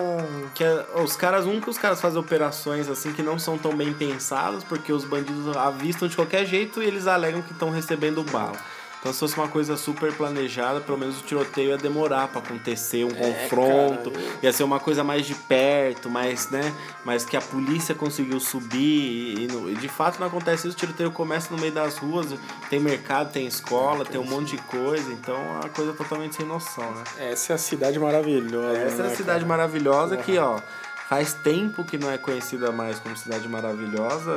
Que 0.54 0.62
é- 0.64 0.86
os 1.02 1.16
caras, 1.16 1.46
um 1.46 1.60
que 1.60 1.70
os 1.70 1.78
caras 1.78 2.00
fazem 2.00 2.18
operações 2.20 2.88
assim 2.88 3.12
que 3.12 3.22
não 3.22 3.38
são 3.38 3.56
tão 3.56 3.74
bem 3.74 3.94
pensadas, 3.94 4.62
porque 4.64 4.92
os 4.92 5.04
bandidos 5.04 5.56
avistam 5.56 6.06
de 6.08 6.16
qualquer 6.16 6.44
jeito 6.44 6.82
e 6.82 6.86
eles 6.86 7.06
alegam 7.06 7.40
que 7.40 7.52
estão 7.52 7.70
recebendo 7.70 8.22
bala. 8.24 8.56
Então, 9.00 9.14
se 9.14 9.18
fosse 9.20 9.34
uma 9.38 9.48
coisa 9.48 9.78
super 9.78 10.12
planejada, 10.12 10.78
pelo 10.80 10.98
menos 10.98 11.18
o 11.18 11.22
tiroteio 11.22 11.70
ia 11.70 11.78
demorar 11.78 12.28
pra 12.28 12.40
acontecer 12.42 13.02
um 13.02 13.08
confronto. 13.10 14.10
cara, 14.10 14.24
Ia 14.42 14.52
ser 14.52 14.62
uma 14.62 14.78
coisa 14.78 15.02
mais 15.02 15.24
de 15.26 15.34
perto, 15.34 16.10
mais, 16.10 16.50
né? 16.50 16.70
Mas 17.02 17.24
que 17.24 17.34
a 17.34 17.40
polícia 17.40 17.94
conseguiu 17.94 18.38
subir 18.38 18.78
e, 18.78 19.44
e 19.44 19.46
no- 19.46 19.70
e 19.70 19.74
de 19.74 19.88
fato 19.88 20.20
não 20.20 20.26
acontece 20.26 20.68
isso. 20.68 20.76
O 20.76 20.78
tiroteio 20.80 21.10
começa 21.10 21.48
no 21.54 21.58
meio 21.58 21.72
das 21.72 21.96
ruas, 21.96 22.26
tem 22.68 22.78
mercado, 22.78 23.32
tem 23.32 23.46
escola, 23.46 24.04
tem 24.04 24.20
um 24.20 24.24
monte 24.24 24.54
de 24.56 24.62
coisa. 24.64 25.10
Então, 25.12 25.34
é 25.34 25.60
uma 25.60 25.68
coisa 25.70 25.94
totalmente 25.94 26.36
sem 26.36 26.44
noção, 26.44 26.84
né? 26.92 27.02
Essa 27.30 27.52
é 27.52 27.56
a 27.56 27.58
cidade 27.58 27.98
maravilhosa. 27.98 28.76
Essa 28.78 29.02
é 29.02 29.06
né, 29.06 29.12
a 29.12 29.16
cidade 29.16 29.38
cara? 29.44 29.46
maravilhosa 29.48 30.16
que, 30.18 30.36
ó, 30.38 30.60
faz 31.08 31.32
tempo 31.32 31.82
que 31.84 31.96
não 31.98 32.10
é 32.10 32.18
conhecida 32.18 32.70
mais 32.70 32.98
como 33.00 33.16
cidade 33.16 33.48
maravilhosa. 33.48 34.36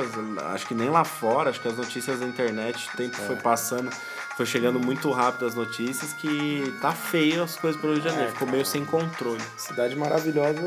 Acho 0.54 0.66
que 0.66 0.74
nem 0.74 0.88
lá 0.90 1.04
fora, 1.04 1.50
acho 1.50 1.60
que 1.60 1.68
as 1.68 1.76
notícias 1.76 2.18
da 2.20 2.26
internet, 2.26 2.88
o 2.92 2.96
tempo 2.96 3.16
É. 3.20 3.26
foi 3.26 3.36
passando, 3.36 3.90
foi 4.36 4.46
chegando 4.46 4.80
muito 4.80 5.10
rápido 5.10 5.46
as 5.46 5.54
notícias 5.54 6.12
que 6.12 6.74
tá 6.80 6.92
feio 6.92 7.42
as 7.42 7.56
coisas 7.56 7.80
pelo 7.80 7.92
Rio 7.94 8.02
de 8.02 8.08
Janeiro, 8.08 8.30
É, 8.30 8.32
ficou 8.32 8.48
meio 8.48 8.66
sem 8.66 8.84
controle. 8.84 9.40
Cidade 9.56 9.94
maravilhosa 9.94 10.60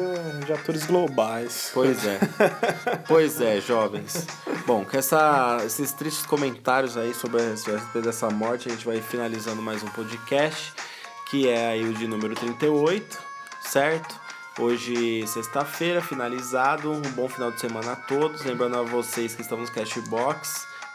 de 0.46 0.54
atores 0.54 0.86
globais. 0.86 1.72
Pois 1.74 2.06
é. 2.06 2.20
pois 3.08 3.42
é, 3.42 3.60
jovens. 3.60 4.26
Bom, 4.66 4.86
com 4.86 4.98
essa, 4.98 5.58
esses 5.66 5.92
tristes 5.92 6.26
comentários 6.26 6.98
aí 6.98 7.14
sobre 7.14 7.42
a 7.42 7.50
respeito 7.50 8.02
dessa 8.02 8.30
morte, 8.30 8.70
a 8.70 8.72
gente 8.72 8.86
vai 8.86 9.02
finalizando 9.02 9.62
mais 9.62 9.84
um 9.84 9.88
podcast, 9.88 10.74
que 11.30 11.50
é 11.50 11.68
aí 11.68 11.84
o 11.84 11.94
de 11.94 12.08
número 12.08 12.36
38, 12.36 13.18
certo? 13.62 14.16
Hoje, 14.60 15.28
sexta-feira, 15.28 16.02
finalizado. 16.02 16.92
Um 16.92 17.02
bom 17.02 17.30
final 17.30 17.52
de 17.52 17.60
semana 17.60 17.92
a 17.92 17.96
todos. 17.96 18.44
Lembrando 18.44 18.78
a 18.78 18.82
vocês 18.82 19.36
que 19.36 19.42
estamos 19.42 19.70
no 19.70 19.76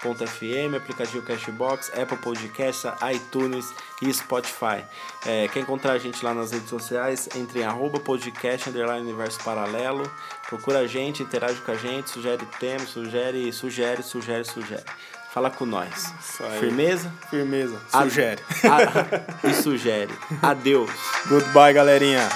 Cashbox.fm, 0.03 0.74
aplicativo 0.76 1.22
Cashbox, 1.24 1.90
Apple 1.96 2.18
Podcasts, 2.18 2.84
iTunes 3.14 3.72
e 4.03 4.12
Spotify. 4.12 4.84
É, 5.24 5.46
quer 5.48 5.61
encontrar 5.61 5.92
a 5.92 5.98
gente 5.98 6.24
lá 6.24 6.34
nas 6.34 6.50
redes 6.50 6.68
sociais? 6.68 7.28
Entre 7.36 7.61
em 7.61 7.64
arroba 7.64 8.00
podcast, 8.00 8.68
underline 8.68 9.07
universo 9.07 9.38
paralelo. 9.44 10.11
Procura 10.48 10.80
a 10.80 10.86
gente, 10.86 11.22
interage 11.22 11.61
com 11.61 11.70
a 11.70 11.76
gente, 11.76 12.11
sugere 12.11 12.44
temas, 12.59 12.88
sugere, 12.88 13.53
sugere, 13.53 14.03
sugere, 14.03 14.44
sugere. 14.44 14.84
Fala 15.32 15.48
com 15.50 15.64
nós. 15.64 16.12
Firmeza? 16.61 17.11
Firmeza. 17.30 17.80
A- 17.92 18.03
Sugere. 18.03 18.42
A- 18.68 19.48
e 19.48 19.55
sugere. 19.55 20.12
Adeus. 20.42 20.90
Goodbye, 21.28 21.72
galerinha. 21.72 22.28